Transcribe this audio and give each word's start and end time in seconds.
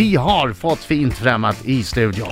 vi 0.00 0.16
har 0.16 0.52
fått 0.52 0.78
fint 0.78 1.14
främmat 1.14 1.64
i 1.64 1.84
studion. 1.84 2.28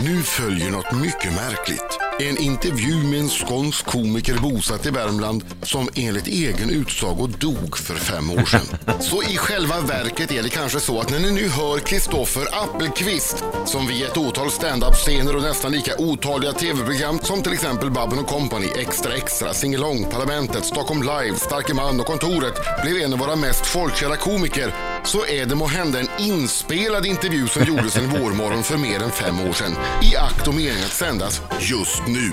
Nu 0.00 0.22
följer 0.22 0.70
något 0.70 0.92
mycket 0.92 1.32
märkligt. 1.32 1.98
En 2.20 2.38
intervju 2.38 2.94
med 2.94 3.20
en 3.20 3.28
skånsk 3.28 3.86
komiker 3.86 4.34
bosatt 4.34 4.86
i 4.86 4.90
Värmland 4.90 5.44
som 5.62 5.88
enligt 5.94 6.26
egen 6.26 6.70
utsago 6.70 7.26
dog 7.26 7.78
för 7.78 7.94
fem 7.94 8.30
år 8.30 8.44
sedan. 8.44 8.66
Så 9.00 9.22
i 9.22 9.36
själva 9.36 9.80
verket 9.80 10.32
är 10.32 10.42
det 10.42 10.48
kanske 10.48 10.80
så 10.80 11.00
att 11.00 11.10
när 11.10 11.18
ni 11.18 11.32
nu 11.32 11.48
hör 11.48 11.78
Kristoffer 11.78 12.46
Appelqvist 12.52 13.44
som 13.66 13.86
vid 13.86 14.04
ett 14.04 14.16
otal 14.16 14.50
stand-up-scener 14.50 15.36
och 15.36 15.42
nästan 15.42 15.72
lika 15.72 15.92
otaliga 15.98 16.52
tv-program 16.52 17.18
som 17.18 17.42
till 17.42 17.52
exempel 17.52 17.90
Babben 17.90 18.24
Company, 18.24 18.66
Extra 18.78 19.14
Extra, 19.14 19.54
Singalong, 19.54 20.04
Parlamentet, 20.10 20.64
Stockholm 20.64 21.02
Live, 21.02 21.36
Starke 21.36 21.74
Man 21.74 22.00
och 22.00 22.06
Kontoret 22.06 22.54
blev 22.82 22.96
en 22.96 23.12
av 23.12 23.18
våra 23.18 23.36
mest 23.36 23.66
folkkära 23.66 24.16
komiker 24.16 24.74
så 25.04 25.26
är 25.26 25.46
det 25.46 25.54
må 25.54 25.66
hända 25.66 26.00
en 26.00 26.08
inspelad 26.18 27.06
intervju 27.06 27.48
som 27.48 27.64
gjordes 27.64 27.96
en 27.96 28.08
vårmorgon 28.08 28.62
för 28.62 28.76
mer 28.76 29.02
än 29.02 29.10
fem 29.10 29.40
år 29.48 29.52
sedan 29.52 29.76
i 30.02 30.16
akt 30.16 30.48
och 30.48 30.54
mening 30.54 30.82
att 30.84 30.92
sändas 30.92 31.42
just 31.58 32.06
nu. 32.06 32.32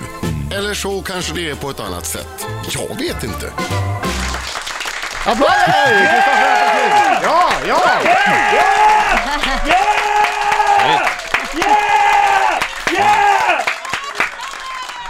Eller 0.56 0.74
så 0.74 1.02
kanske 1.02 1.34
det 1.34 1.50
är 1.50 1.56
på 1.56 1.70
ett 1.70 1.80
annat 1.80 2.06
sätt. 2.06 2.48
Jag 2.70 2.98
vet 3.00 3.24
inte. 3.24 3.54
Applåder! 5.26 6.24
Ja, 7.24 7.50
ja! 7.68 7.80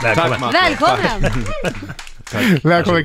Välkommen. 0.04 0.40
Tack 0.40 0.40
Martin. 0.40 0.62
Välkommen! 0.62 1.22
Välkommen 1.22 1.96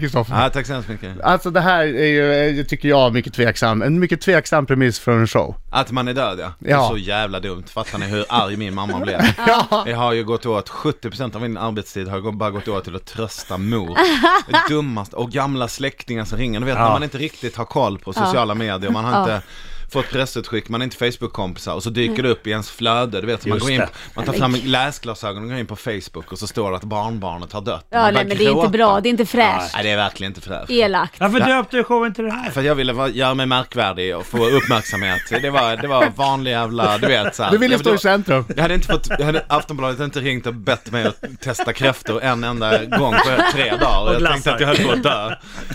Kristoffer. 0.00 0.42
Ja, 0.42 0.50
tack 0.50 0.66
så 0.66 0.72
hemskt 0.72 0.88
mycket. 0.88 1.20
Alltså 1.20 1.50
det 1.50 1.60
här 1.60 1.84
är 1.84 2.06
ju, 2.06 2.58
eh, 2.60 2.64
tycker 2.64 2.88
jag, 2.88 3.12
mycket 3.12 3.34
tveksam, 3.34 3.82
en 3.82 3.98
mycket 4.00 4.20
tveksam 4.20 4.66
premiss 4.66 4.98
för 4.98 5.12
en 5.12 5.26
show. 5.26 5.54
Att 5.70 5.90
man 5.90 6.08
är 6.08 6.14
död 6.14 6.38
ja. 6.40 6.52
Det 6.58 6.70
är 6.70 6.74
Ja. 6.74 6.88
så 6.90 6.96
jävla 6.98 7.40
dumt. 7.40 7.64
Fattar 7.70 7.98
ni 7.98 8.06
hur 8.06 8.24
arg 8.28 8.56
min 8.56 8.74
mamma 8.74 8.98
blev? 9.00 9.20
Ja. 9.46 9.84
Jag 9.86 9.96
har 9.96 10.12
ju 10.12 10.24
gått 10.24 10.46
åt, 10.46 10.68
70% 10.68 11.34
av 11.36 11.42
min 11.42 11.56
arbetstid 11.58 12.08
har 12.08 12.32
bara 12.32 12.50
gått 12.50 12.68
åt 12.68 12.84
till 12.84 12.96
att 12.96 13.04
trösta 13.06 13.58
mor. 13.58 13.98
Dummaste, 14.68 15.16
och 15.16 15.30
gamla 15.30 15.68
släktingar 15.68 16.24
som 16.24 16.38
ringer. 16.38 16.60
Du 16.60 16.66
vet 16.66 16.74
när 16.74 16.90
man 16.90 17.02
inte 17.02 17.18
riktigt 17.18 17.56
har 17.56 17.64
koll 17.64 17.98
på 17.98 18.12
sociala 18.12 18.54
medier, 18.54 18.90
man 18.90 19.04
har 19.04 19.30
Ja. 19.30 19.40
Inte 19.86 19.92
fått 19.92 20.10
pressutskick, 20.10 20.68
man 20.68 20.80
är 20.80 20.84
inte 20.84 20.96
Facebook-kompisar 20.96 21.74
och 21.74 21.82
så 21.82 21.90
dyker 21.90 22.22
det 22.22 22.28
upp 22.28 22.46
i 22.46 22.50
ens 22.50 22.70
flöde, 22.70 23.20
du 23.20 23.26
vet, 23.26 23.42
så 23.42 23.48
man, 23.48 23.58
går 23.58 23.70
in, 23.70 23.82
man 24.14 24.24
tar 24.24 24.32
fram 24.32 24.56
läsglasögon 24.64 25.42
och 25.42 25.48
går 25.48 25.58
in 25.58 25.66
på 25.66 25.76
Facebook 25.76 26.32
och 26.32 26.38
så 26.38 26.46
står 26.46 26.70
det 26.70 26.76
att 26.76 26.84
barnbarnet 26.84 27.52
har 27.52 27.60
dött. 27.60 27.86
Ja, 27.90 27.98
Man 28.02 28.14
nej 28.14 28.24
men 28.24 28.36
det 28.38 28.44
är 28.44 28.48
inte 28.48 28.52
gråta. 28.54 28.68
bra, 28.68 29.00
det 29.00 29.08
är 29.08 29.10
inte 29.10 29.26
fräscht. 29.26 29.74
Nej, 29.74 29.82
det 29.84 29.90
är 29.90 29.96
verkligen 29.96 30.30
inte 30.30 30.40
fräscht. 30.40 30.70
Elakt. 30.70 31.20
Varför 31.20 31.40
döpte 31.40 31.76
du 31.76 31.84
showen 31.84 32.14
till 32.14 32.24
det 32.24 32.30
här? 32.32 32.50
För 32.50 32.60
att 32.60 32.66
jag 32.66 32.74
ville 32.74 32.92
vara, 32.92 33.08
göra 33.08 33.34
mig 33.34 33.46
märkvärdig 33.46 34.16
och 34.16 34.26
få 34.26 34.46
uppmärksamhet. 34.48 35.20
Det 35.42 35.50
var, 35.50 35.76
det 35.76 35.88
var 35.88 36.06
vanlig 36.16 36.50
jävla, 36.50 36.98
du 36.98 37.06
vet 37.06 37.36
så 37.36 37.42
här. 37.42 37.50
Du 37.50 37.58
ville 37.58 37.74
Jag- 37.74 37.80
stå 37.80 37.94
i 37.94 37.98
centrum. 37.98 38.44
Jag 38.56 38.62
hade 38.62 38.74
inte 38.74 38.86
fått, 38.86 39.08
jag 39.18 39.26
hade, 39.26 39.44
Aftonbladet 39.48 39.98
hade 39.98 40.04
inte 40.04 40.20
ringt 40.20 40.46
och 40.46 40.54
bett 40.54 40.90
mig 40.90 41.04
att 41.06 41.24
testa 41.40 41.72
kräftor 41.72 42.22
en 42.22 42.44
enda 42.44 42.84
gång 42.84 43.12
på 43.14 43.42
tre 43.52 43.76
dagar. 43.76 44.12
Jag 44.20 44.30
tänkte 44.32 44.54
att 44.54 44.60
jag 44.60 44.68
höll 44.68 44.76
på 44.86 44.92
att 44.92 45.02
dö. 45.02 45.34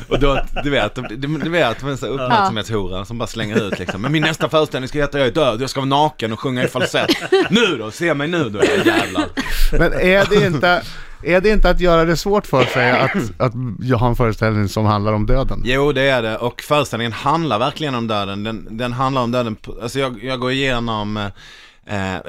Och 0.09 0.19
då, 0.19 0.41
du 0.63 0.69
vet, 0.69 0.95
du, 0.95 1.27
du 1.27 1.49
vet, 1.49 1.83
uppmärksamhetshora 1.83 3.05
som 3.05 3.17
bara 3.17 3.27
slänger 3.27 3.63
ut 3.67 3.79
liksom. 3.79 4.00
Men 4.01 4.11
min 4.11 4.21
nästa 4.21 4.49
föreställning 4.49 4.87
ska 4.87 4.99
heta 4.99 5.17
Jag 5.19 5.27
är 5.27 5.31
död, 5.31 5.61
jag 5.61 5.69
ska 5.69 5.79
vara 5.79 5.89
naken 5.89 6.33
och 6.33 6.39
sjunga 6.39 6.63
i 6.63 6.67
falsett. 6.67 7.11
Nu 7.49 7.77
då, 7.77 7.91
se 7.91 8.13
mig 8.13 8.27
nu 8.27 8.49
då, 8.49 8.63
jävlar. 8.85 9.25
Men 9.71 9.93
är 9.93 10.25
det 10.29 10.45
inte, 10.45 10.83
är 11.23 11.41
det 11.41 11.49
inte 11.49 11.69
att 11.69 11.79
göra 11.79 12.05
det 12.05 12.17
svårt 12.17 12.47
för 12.47 12.65
sig 12.65 12.91
att, 12.91 13.11
att 13.37 13.53
jag 13.79 13.97
har 13.97 14.09
en 14.09 14.15
föreställning 14.15 14.69
som 14.69 14.85
handlar 14.85 15.13
om 15.13 15.25
döden? 15.25 15.61
Jo, 15.65 15.91
det 15.91 16.01
är 16.01 16.21
det. 16.21 16.37
Och 16.37 16.61
föreställningen 16.61 17.13
handlar 17.13 17.59
verkligen 17.59 17.95
om 17.95 18.07
döden. 18.07 18.43
Den, 18.43 18.67
den 18.77 18.93
handlar 18.93 19.21
om 19.21 19.31
döden, 19.31 19.57
alltså 19.81 19.99
jag, 19.99 20.23
jag 20.23 20.39
går 20.39 20.51
igenom 20.51 21.17
Eh, 21.17 21.31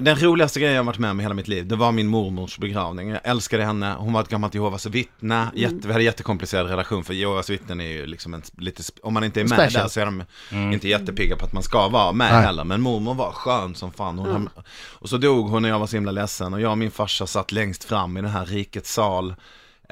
den 0.01 0.17
roligaste 0.17 0.61
grejen 0.61 0.77
jag 0.77 0.85
varit 0.85 0.99
med 0.99 1.11
om 1.11 1.21
i 1.21 1.23
hela 1.23 1.35
mitt 1.35 1.49
liv, 1.49 1.67
det 1.67 1.77
var 1.77 1.93
min 1.93 2.07
mormors 2.07 2.59
begravning. 2.59 3.09
Jag 3.09 3.21
älskade 3.25 3.65
henne, 3.65 3.95
hon 3.99 4.13
var 4.13 4.21
ett 4.21 4.29
gammalt 4.29 4.55
Jehovas 4.55 4.87
vittne, 4.87 5.49
Jätte, 5.55 5.77
vi 5.83 5.93
hade 5.93 6.03
en 6.03 6.05
jättekomplicerad 6.05 6.67
relation 6.67 7.05
för 7.05 7.15
Jehovas 7.15 7.51
vittnen 7.51 7.81
är 7.81 7.89
ju 7.89 8.07
liksom 8.07 8.35
en, 8.35 8.43
lite, 8.59 8.83
om 9.03 9.15
man 9.15 9.25
inte 9.25 9.41
är 9.41 9.45
med 9.45 9.59
Special. 9.59 9.83
där 9.83 9.89
så 9.89 10.01
är 10.01 10.05
de 10.05 10.25
inte 10.73 10.89
jättepigga 10.89 11.37
på 11.37 11.45
att 11.45 11.53
man 11.53 11.63
ska 11.63 11.89
vara 11.89 12.13
med 12.13 12.33
Nej. 12.33 12.43
heller. 12.43 12.65
Men 12.65 12.81
mormor 12.81 13.15
var 13.15 13.33
skön 13.33 13.75
som 13.75 13.93
fan. 13.93 14.19
Hon, 14.19 14.49
Och 14.93 15.09
så 15.09 15.17
dog 15.17 15.49
hon 15.51 15.65
och 15.65 15.71
jag 15.71 15.79
var 15.79 15.87
så 15.87 15.97
himla 15.97 16.13
ledsen 16.13 16.55
och 16.55 16.61
jag 16.61 16.71
och 16.71 16.79
min 16.79 16.91
farsa 16.91 17.27
satt 17.27 17.53
längst 17.53 17.85
fram 17.85 18.17
i 18.17 18.21
den 18.21 18.31
här 18.31 18.47
rikets 18.47 18.93
sal. 18.93 19.35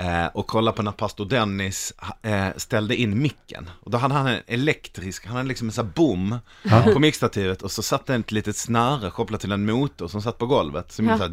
Eh, 0.00 0.27
och 0.27 0.47
kolla 0.47 0.72
på 0.72 0.83
när 0.83 0.93
pastor 0.93 1.25
Dennis 1.25 1.93
eh, 2.22 2.49
ställde 2.56 2.97
in 2.97 3.22
micken. 3.22 3.71
Och 3.81 3.91
då 3.91 3.99
hade 3.99 4.15
han 4.15 4.27
en 4.27 4.41
elektrisk, 4.47 5.27
han 5.27 5.37
hade 5.37 5.49
liksom 5.49 5.69
en 5.69 5.72
sån 5.72 5.84
här 5.87 5.93
bom 5.94 6.38
på 6.93 6.99
mickstativet 6.99 7.62
och 7.62 7.71
så 7.71 7.83
satt 7.83 8.06
det 8.06 8.15
ett 8.15 8.33
litet 8.33 8.56
snöre 8.56 9.10
kopplat 9.10 9.41
till 9.41 9.53
en 9.53 9.66
motor 9.66 10.09
som 10.09 10.22
satt 10.22 10.39
på 10.39 10.47
golvet. 10.47 10.93
Som 10.93 11.05
Ja. 11.09 11.16
så 11.16 11.22
här. 11.22 11.31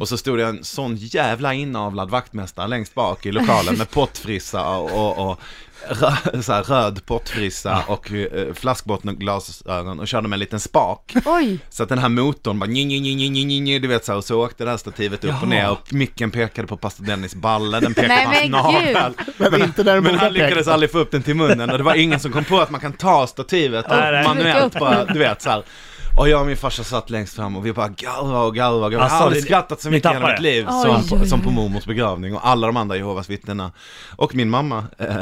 Och 0.00 0.08
så 0.08 0.18
stod 0.18 0.38
det 0.38 0.46
en 0.46 0.64
sån 0.64 0.96
jävla 0.96 1.54
inavlad 1.54 2.10
vaktmästare 2.10 2.68
längst 2.68 2.94
bak 2.94 3.26
i 3.26 3.32
lokalen 3.32 3.78
med 3.78 3.90
pottfrissa 3.90 4.76
och, 4.76 4.90
och, 4.92 5.30
och 5.30 5.40
rö, 5.88 6.42
så 6.42 6.52
här, 6.52 6.62
röd 6.62 7.06
pottfrissa 7.06 7.82
och 7.86 8.12
eh, 8.12 8.54
flaskbottenglasögon 8.54 10.00
och 10.00 10.08
körde 10.08 10.28
med 10.28 10.36
en 10.36 10.40
liten 10.40 10.60
spak. 10.60 11.14
Oj. 11.24 11.58
Så 11.70 11.82
att 11.82 11.88
den 11.88 11.98
här 11.98 12.08
motorn 12.08 12.58
bara 12.58 12.66
nj, 12.66 12.84
nj, 12.84 13.00
nj, 13.00 13.14
nj, 13.14 13.28
nj, 13.28 13.44
nj, 13.44 13.60
nj, 13.60 13.78
du 13.78 13.88
vet 13.88 14.04
så 14.04 14.12
här, 14.12 14.16
och 14.16 14.24
så 14.24 14.44
åkte 14.44 14.64
det 14.64 14.70
här 14.70 14.76
stativet 14.76 15.24
upp 15.24 15.42
och 15.42 15.48
ner 15.48 15.70
och 15.70 15.92
micken 15.92 16.30
pekade 16.30 16.68
på 16.68 16.76
pastor 16.76 17.04
Dennis 17.04 17.34
balle, 17.34 17.80
den 17.80 17.94
pekade 17.94 18.14
Nej, 18.14 18.50
på 18.50 18.56
hans 18.56 18.84
men. 19.38 19.50
Men 19.50 19.62
inte 19.62 19.82
där 19.82 20.00
Men 20.00 20.14
han 20.14 20.32
lyckades 20.32 20.68
aldrig 20.68 20.90
få 20.90 20.98
upp 20.98 21.10
den 21.10 21.22
till 21.22 21.36
munnen 21.36 21.70
och 21.70 21.78
det 21.78 21.84
var 21.84 21.94
ingen 21.94 22.20
som 22.20 22.32
kom 22.32 22.44
på 22.44 22.60
att 22.60 22.70
man 22.70 22.80
kan 22.80 22.92
ta 22.92 23.26
stativet 23.26 23.84
och 23.84 23.96
Nej, 23.96 24.12
nej. 24.12 24.24
manuellt 24.24 24.78
bara, 24.78 25.04
du 25.04 25.18
vet 25.18 25.42
så 25.42 25.50
här. 25.50 25.62
Och 26.16 26.28
jag 26.28 26.40
och 26.40 26.46
min 26.46 26.56
farsa 26.56 26.84
satt 26.84 27.10
längst 27.10 27.34
fram 27.36 27.56
och 27.56 27.66
vi 27.66 27.72
bara 27.72 27.88
garvade 27.88 28.38
och. 28.46 28.56
Jag 28.56 28.98
har 28.98 29.04
Alltså, 29.04 29.16
aldrig 29.18 29.42
det- 29.42 29.46
skrattat 29.46 29.80
så 29.80 29.90
mycket 29.90 30.10
i 30.10 30.14
hela 30.14 30.28
mitt 30.28 30.40
liv 30.40 30.66
Oj, 30.68 30.82
som, 30.82 30.96
oj, 30.96 31.08
på, 31.08 31.16
oj. 31.16 31.28
som 31.28 31.40
på 31.40 31.50
mormors 31.50 31.84
begravning 31.84 32.34
och 32.34 32.46
alla 32.48 32.66
de 32.66 32.76
andra 32.76 32.96
Jehovas 32.96 33.30
vittnena. 33.30 33.72
Och 34.16 34.34
min 34.34 34.50
mamma 34.50 34.84
eh, 34.98 35.16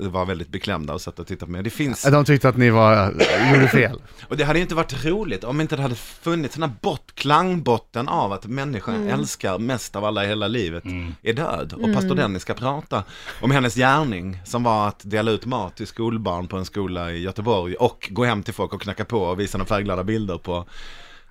var 0.00 0.24
väldigt 0.26 0.48
beklämda 0.48 0.94
och 0.94 1.00
satt 1.00 1.18
och 1.18 1.26
tittade 1.26 1.46
på 1.46 1.52
mig. 1.52 1.62
Det 1.62 1.70
finns 1.70 2.02
De 2.02 2.24
tyckte 2.24 2.48
att 2.48 2.56
ni 2.56 2.70
var, 2.70 3.14
gjorde 3.54 3.68
fel. 3.68 4.02
och 4.28 4.36
det 4.36 4.44
hade 4.44 4.58
ju 4.58 4.62
inte 4.62 4.74
varit 4.74 5.04
roligt 5.04 5.44
om 5.44 5.60
inte 5.60 5.76
det 5.76 5.82
hade 5.82 5.94
funnits 5.94 6.54
den 6.54 6.62
här 6.62 6.72
bott, 6.80 7.12
klangbotten 7.14 8.08
av 8.08 8.32
att 8.32 8.46
människan 8.46 9.08
älskar 9.08 9.58
mest 9.58 9.96
av 9.96 10.04
alla 10.04 10.24
i 10.24 10.28
hela 10.28 10.48
livet 10.48 10.84
är 11.22 11.32
död. 11.32 11.72
Och 11.72 11.94
pastor 11.94 12.14
Dennis 12.14 12.42
ska 12.42 12.54
prata 12.54 13.02
om 13.40 13.50
hennes 13.50 13.74
gärning 13.74 14.40
som 14.44 14.62
var 14.62 14.88
att 14.88 15.00
dela 15.04 15.30
ut 15.30 15.46
mat 15.46 15.76
till 15.76 15.86
skolbarn 15.86 16.46
på 16.48 16.56
en 16.56 16.64
skola 16.64 17.10
i 17.12 17.22
Göteborg 17.22 17.74
och 17.74 18.08
gå 18.10 18.24
hem 18.24 18.42
till 18.42 18.54
folk 18.54 18.72
och 18.74 18.82
knacka 18.82 19.04
på 19.04 19.18
och 19.22 19.40
visa 19.40 19.58
de 19.58 19.66
färgglada 19.66 20.04
bilder 20.04 20.29
på, 20.38 20.64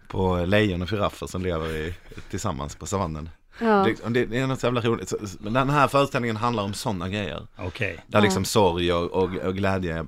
på 0.07 0.45
lejon 0.45 0.81
och 0.81 0.89
giraffer 0.89 1.27
som 1.27 1.43
lever 1.43 1.75
i, 1.75 1.95
tillsammans 2.29 2.75
på 2.75 2.85
savannen. 2.85 3.29
Ja. 3.59 3.87
Det, 4.07 4.25
det, 4.25 4.37
är 4.39 4.47
något 4.47 4.63
jävla 4.63 4.81
roligt. 4.81 5.13
Men 5.39 5.53
den 5.53 5.69
här 5.69 5.87
föreställningen 5.87 6.37
handlar 6.37 6.63
om 6.63 6.73
sådana 6.73 7.09
grejer. 7.09 7.47
Okej. 7.57 7.99
Där 8.07 8.21
liksom 8.21 8.45
sorg 8.45 8.93
och, 8.93 9.11
och, 9.11 9.35
och 9.35 9.55
glädje 9.55 10.05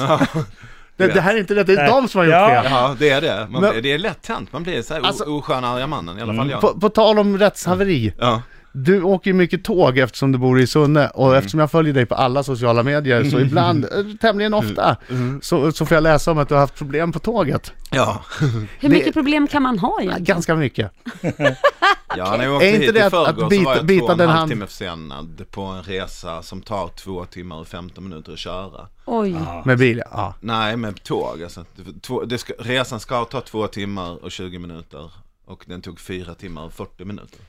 Det, 1.07 1.13
det 1.13 1.21
här 1.21 1.35
är 1.35 1.39
inte 1.39 1.55
rätt, 1.55 1.67
det 1.67 1.73
är 1.73 1.87
de 1.87 2.07
som 2.07 2.19
har 2.19 2.25
gjort 2.25 2.33
Ja. 2.33 2.47
fel. 2.63 2.71
Ja, 2.71 2.95
det 2.99 3.09
är 3.09 3.21
det. 3.21 3.47
Man, 3.49 3.61
Men- 3.61 3.71
blir- 3.71 3.81
det 3.81 3.93
är 3.93 3.97
lätt 3.97 4.27
hänt. 4.27 4.53
Man 4.53 4.63
blir 4.63 4.81
så 4.81 4.93
här 4.93 5.01
Alltså- 5.01 5.23
oskön 5.23 5.63
arga 5.63 5.87
mannen, 5.87 6.19
i 6.19 6.21
alla 6.21 6.33
fall 6.33 6.49
jag. 6.49 6.61
På, 6.61 6.79
på 6.79 6.89
tal 6.89 7.19
om 7.19 7.37
rättshaveri. 7.37 8.13
Ja. 8.19 8.41
Du 8.73 9.01
åker 9.03 9.29
ju 9.29 9.33
mycket 9.33 9.63
tåg 9.63 9.97
eftersom 9.97 10.31
du 10.31 10.37
bor 10.37 10.59
i 10.59 10.67
Sunne 10.67 11.07
och 11.07 11.25
Mm. 11.27 11.37
eftersom 11.37 11.59
jag 11.59 11.71
följer 11.71 11.93
dig 11.93 12.05
på 12.05 12.15
alla 12.15 12.43
sociala 12.43 12.83
medier 12.83 13.23
så 13.23 13.39
ibland, 13.39 13.85
eh, 13.85 13.89
tämligen 14.21 14.53
ofta, 14.53 14.97
Mm. 15.09 15.39
så, 15.43 15.71
så 15.71 15.85
får 15.85 15.95
jag 15.95 16.01
läsa 16.03 16.31
om 16.31 16.37
att 16.37 16.47
du 16.49 16.53
har 16.53 16.61
haft 16.61 16.75
problem 16.75 17.11
på 17.11 17.19
tåget. 17.19 17.71
Ja. 17.91 18.23
Hur 18.79 18.89
mycket 18.89 19.13
problem 19.13 19.47
kan 19.47 19.61
man 19.63 19.79
ha 19.79 20.01
egentligen? 20.01 20.23
Ganska 20.25 20.55
mycket. 20.55 20.91
Ja, 22.17 22.37
när 22.37 22.43
jag 22.45 22.55
åkte 22.55 22.67
Är 22.67 22.73
inte 22.73 22.85
hit 22.85 22.93
det 22.93 22.99
i 22.99 23.03
att- 23.03 23.11
förrgår 23.11 23.29
att 23.45 23.51
så 23.53 23.59
bita- 23.59 23.63
var 23.65 23.75
jag 23.75 23.85
bita 23.85 23.99
två 23.99 24.05
och 24.05 24.11
en 24.11 24.17
den 24.17 24.29
halv 24.29 24.49
timme 24.49 24.67
försenad 24.67 25.43
på 25.51 25.61
en 25.61 25.83
resa 25.83 26.41
som 26.43 26.61
tar 26.61 26.87
två 26.87 27.25
timmar 27.25 27.55
och 27.55 27.67
15 27.67 28.03
minuter 28.09 28.33
att 28.33 28.39
köra. 28.39 28.87
Oj. 29.05 29.35
Med 29.65 29.77
bil, 29.77 30.03
ja. 30.11 30.33
Nej, 30.39 30.77
med 30.77 31.03
tåg 31.03 31.43
alltså. 31.43 31.65
Det- 31.75 32.01
Två, 32.01 32.23
det 32.23 32.37
ska, 32.37 32.53
resan 32.59 32.99
ska 32.99 33.25
ta 33.25 33.41
två 33.41 33.67
timmar 33.67 34.23
och 34.23 34.31
20 34.31 34.59
minuter. 34.59 35.11
Och 35.45 35.63
den 35.67 35.81
tog 35.81 35.99
fyra 35.99 36.33
timmar 36.33 36.63
och 36.65 36.73
40 36.73 37.05
minuter. 37.05 37.39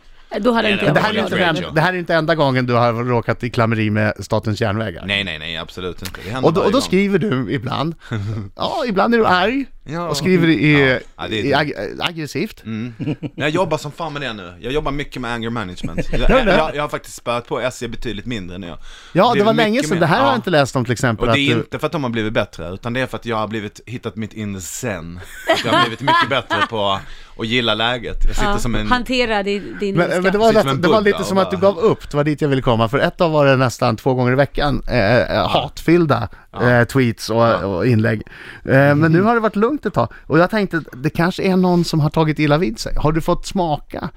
Då 0.41 0.53
hade 0.53 0.63
Nej, 0.63 0.73
inte 0.73 0.85
nej, 0.85 0.87
jag 0.87 0.95
Det 0.95 1.01
här, 1.01 1.15
är 1.15 1.51
inte 1.51 1.63
ja. 1.63 1.71
det 1.71 1.81
här 1.81 1.93
är 1.95 1.99
inte 1.99 2.15
enda 2.15 2.35
gången 2.35 2.67
du 2.67 2.73
har 2.75 2.93
råkat 2.93 3.45
i 3.45 3.51
klammeri 3.51 3.91
med 3.91 4.13
Statens 4.21 4.61
järnvägar. 4.61 5.05
Nej, 5.07 5.25
nej, 5.25 5.39
nej, 5.39 5.57
absolut 5.57 6.03
inte. 6.03 6.21
Det 6.31 6.37
Och 6.39 6.53
då, 6.53 6.61
och 6.61 6.73
då 6.73 6.81
skriver 6.81 7.19
du 7.19 7.53
ibland, 7.53 7.95
ja 8.57 8.85
ibland 8.89 9.15
är 9.15 9.19
du 9.19 9.27
arg 9.27 9.67
Ja. 9.85 10.09
och 10.09 10.17
skriver 10.17 10.49
i, 10.49 10.91
Ja. 10.91 10.99
Ja, 11.17 11.29
det 11.29 11.41
är- 11.41 11.45
i 11.45 11.55
ag- 11.55 11.73
aggressivt. 12.01 12.65
Mm. 12.65 12.95
Jag 13.35 13.51
jobbar 13.51 13.79
som 13.79 13.93
fan 13.93 14.13
med 14.13 14.23
det 14.23 14.33
nu. 14.33 14.55
Jag 14.61 14.73
jobbar 14.73 14.93
mycket 14.93 15.23
med 15.23 15.33
anger 15.33 15.51
management. 15.51 16.09
Jag, 16.13 16.31
jag, 16.47 16.77
jag 16.77 16.83
har 16.83 16.89
faktiskt 16.89 17.17
spöat 17.17 17.47
på 17.49 17.61
SJ 17.61 17.89
betydligt 17.89 18.27
mindre 18.27 18.57
än 18.57 18.63
jag. 18.63 18.79
Ja, 19.13 19.35
det 19.37 19.43
var 19.43 19.55
länge 19.55 19.83
sedan. 19.83 20.01
Det 20.01 20.07
här 20.07 20.17
har 20.19 20.25
ja. 20.27 20.31
jag 20.33 20.39
inte 20.39 20.51
läst 20.51 20.77
om 20.77 20.85
till 20.85 20.93
exempel. 20.93 21.29
Och 21.29 21.35
det 21.35 21.41
är 21.41 21.49
att 21.51 21.55
du, 21.55 21.61
inte 21.61 21.79
för 21.79 21.87
att 21.87 21.93
de 21.93 22.03
har 22.03 22.11
blivit 22.11 22.33
bättre, 22.33 22.69
utan 22.75 22.93
det 22.93 23.01
är 23.01 23.07
för 23.07 23.17
att 23.17 23.27
jag 23.27 23.37
har 23.37 23.49
blivit, 23.49 23.81
hittat 23.87 24.17
mitt 24.17 24.33
inre 24.33 24.61
zen. 24.61 25.21
Jag 25.65 25.73
har 25.73 25.81
blivit 25.83 26.01
mycket 26.01 26.29
bättre 26.29 26.57
på 26.71 27.01
att 27.39 27.47
gilla 27.47 27.75
läget. 27.75 28.25
Jag 28.27 28.35
sitter 28.35 28.49
Ja. 28.51 28.59
som 28.59 28.75
en... 28.75 28.87
Hantera 28.87 29.43
din, 29.43 29.77
din 29.81 29.97
men, 29.97 30.23
men 30.23 30.33
det 30.33 30.39
var, 30.39 30.69
en 30.69 30.81
det 30.81 30.89
var 30.89 31.01
lite 31.01 31.25
som 31.25 31.37
och 31.37 31.43
att 31.43 31.51
du 31.51 31.57
gav 31.57 31.79
upp, 31.79 32.11
det 32.11 32.17
var 32.17 32.25
dit 32.25 32.41
jag 32.43 32.49
ville 32.49 32.63
komma. 32.63 32.89
För 32.89 32.99
ett 32.99 33.21
av 33.21 33.33
var 33.33 33.47
det 33.47 33.57
nästan 33.57 33.97
två 33.97 34.15
gånger 34.15 34.33
i 34.33 34.35
veckan 34.35 34.83
eh, 34.89 35.17
eh, 35.19 35.49
hatfyllda 35.49 36.29
eh, 36.63 36.85
tweets 36.85 37.31
och, 37.31 37.55
och 37.77 37.87
inlägg. 37.87 38.23
Eh, 38.65 38.95
men 38.95 39.13
nu 39.13 39.23
har 39.23 39.35
det 39.35 39.41
varit 39.41 39.57
lugnt 39.57 39.87
ett 39.87 39.95
tag. 39.95 40.09
Och 40.27 40.39
jag 40.39 40.51
tänkte, 40.51 40.83
det 40.93 41.11
kanske 41.11 41.43
är 41.43 41.57
någon 41.57 41.85
som 41.85 42.01
har 42.01 42.11
tagit 42.11 42.39
illa 42.39 42.59
vid 42.59 42.79
sig. 42.79 42.95
Har 42.97 43.13
du 43.13 43.21
fått 43.21 43.47
smaka? 43.47 44.09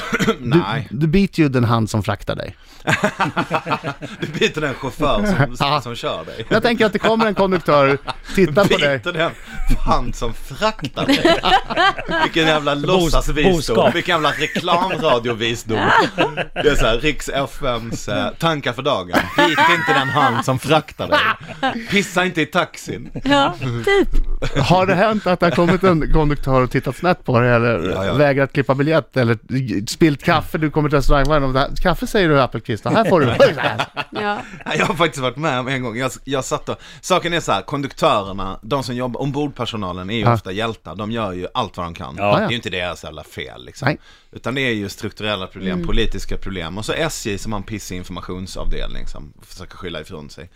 Nej, 0.38 0.88
Du 0.90 1.06
biter 1.06 1.42
ju 1.42 1.48
den 1.48 1.64
hand 1.64 1.90
som 1.90 2.02
fraktar 2.02 2.36
dig. 2.36 2.56
du 4.20 4.26
biter 4.26 4.60
den 4.60 4.74
chaufför 4.74 5.46
som, 5.56 5.80
som 5.82 5.94
kör 5.96 6.24
dig. 6.24 6.46
Jag 6.48 6.62
tänker 6.62 6.86
att 6.86 6.92
det 6.92 6.98
kommer 6.98 7.26
en 7.26 7.34
konduktör, 7.34 7.98
tittar 8.34 8.64
på 8.64 8.76
dig. 8.76 8.98
Biter 8.98 9.12
den 9.12 9.30
fan 9.84 10.12
som 10.12 10.34
fraktar 10.34 11.06
dig. 11.06 11.40
Vilken 12.22 12.46
jävla 12.46 12.74
låtsasvisdom. 12.74 13.90
Vilken 13.94 14.12
jävla 14.14 14.30
reklamradiovisdom. 14.30 15.78
Det 16.54 16.68
är 16.68 16.74
såhär, 16.74 16.98
Riks 16.98 17.28
FMs 17.28 18.08
eh, 18.08 18.30
tankar 18.38 18.72
för 18.72 18.82
dagen. 18.82 19.18
Bit 19.36 19.58
inte 19.58 19.92
den 19.98 20.08
hand 20.08 20.44
som 20.44 20.58
fraktar 20.58 21.08
dig. 21.08 21.18
Pissa 21.90 22.24
inte 22.24 22.42
i 22.42 22.46
taxin. 22.46 23.10
Ja, 23.24 23.54
typ. 23.84 24.08
Har 24.56 24.86
det 24.86 24.94
hänt 24.94 25.26
att 25.26 25.40
det 25.40 25.46
har 25.46 25.50
kommit 25.50 25.84
en 25.84 26.12
konduktör 26.12 26.62
och 26.62 26.70
tittat 26.70 26.96
snett 26.96 27.24
på 27.24 27.40
dig 27.40 27.50
eller 27.50 27.90
Ja, 27.90 28.06
ja. 28.06 28.14
vägrat 28.14 28.52
klippa 28.52 28.74
biljett 28.74 29.16
eller 29.16 29.38
spilt 29.86 30.22
kaffe, 30.22 30.58
du 30.58 30.70
kommer 30.70 30.88
till 30.88 30.96
restaurangvagnen 30.98 31.48
och 31.48 31.54
det 31.54 31.60
här, 31.60 31.76
kaffe 31.76 32.06
säger 32.06 32.28
du 32.28 32.40
Appelqvist, 32.40 32.84
här 32.84 33.04
får 33.04 33.20
du. 33.20 33.26
Ja. 34.20 34.40
Jag 34.78 34.86
har 34.86 34.94
faktiskt 34.94 35.22
varit 35.22 35.36
med 35.36 35.60
om 35.60 35.68
en 35.68 35.82
gång. 35.82 35.96
Jag, 35.96 36.10
jag 36.24 36.44
satt 36.44 36.68
och, 36.68 36.76
saken 37.00 37.32
är 37.32 37.40
så 37.40 37.52
här, 37.52 37.62
konduktörerna, 37.62 38.58
de 38.62 38.82
som 38.82 38.94
jobbar, 38.96 39.20
ombordpersonalen 39.20 40.10
är 40.10 40.14
ju 40.14 40.20
Ja. 40.20 40.34
ofta 40.34 40.52
hjältar. 40.52 40.96
De 40.96 41.10
gör 41.10 41.32
ju 41.32 41.46
allt 41.54 41.76
vad 41.76 41.86
de 41.86 41.94
kan. 41.94 42.14
Ja. 42.18 42.36
Det 42.38 42.44
är 42.44 42.50
ju 42.50 42.56
inte 42.56 42.70
deras 42.70 43.04
jävla 43.04 43.24
fel 43.24 43.64
liksom. 43.64 43.86
Nej. 43.88 43.98
Utan 44.32 44.54
det 44.54 44.60
är 44.60 44.72
ju 44.72 44.88
strukturella 44.88 45.46
problem, 45.46 45.86
politiska 45.86 46.36
problem. 46.36 46.78
Och 46.78 46.84
så 46.84 46.92
SJ 46.92 47.38
som 47.38 47.52
har 47.52 47.58
en 47.58 47.62
pissig 47.64 47.96
informationsavdelning 47.96 49.06
som 49.06 49.32
försöker 49.42 49.76
skylla 49.76 50.00
ifrån 50.00 50.30
sig. 50.30 50.50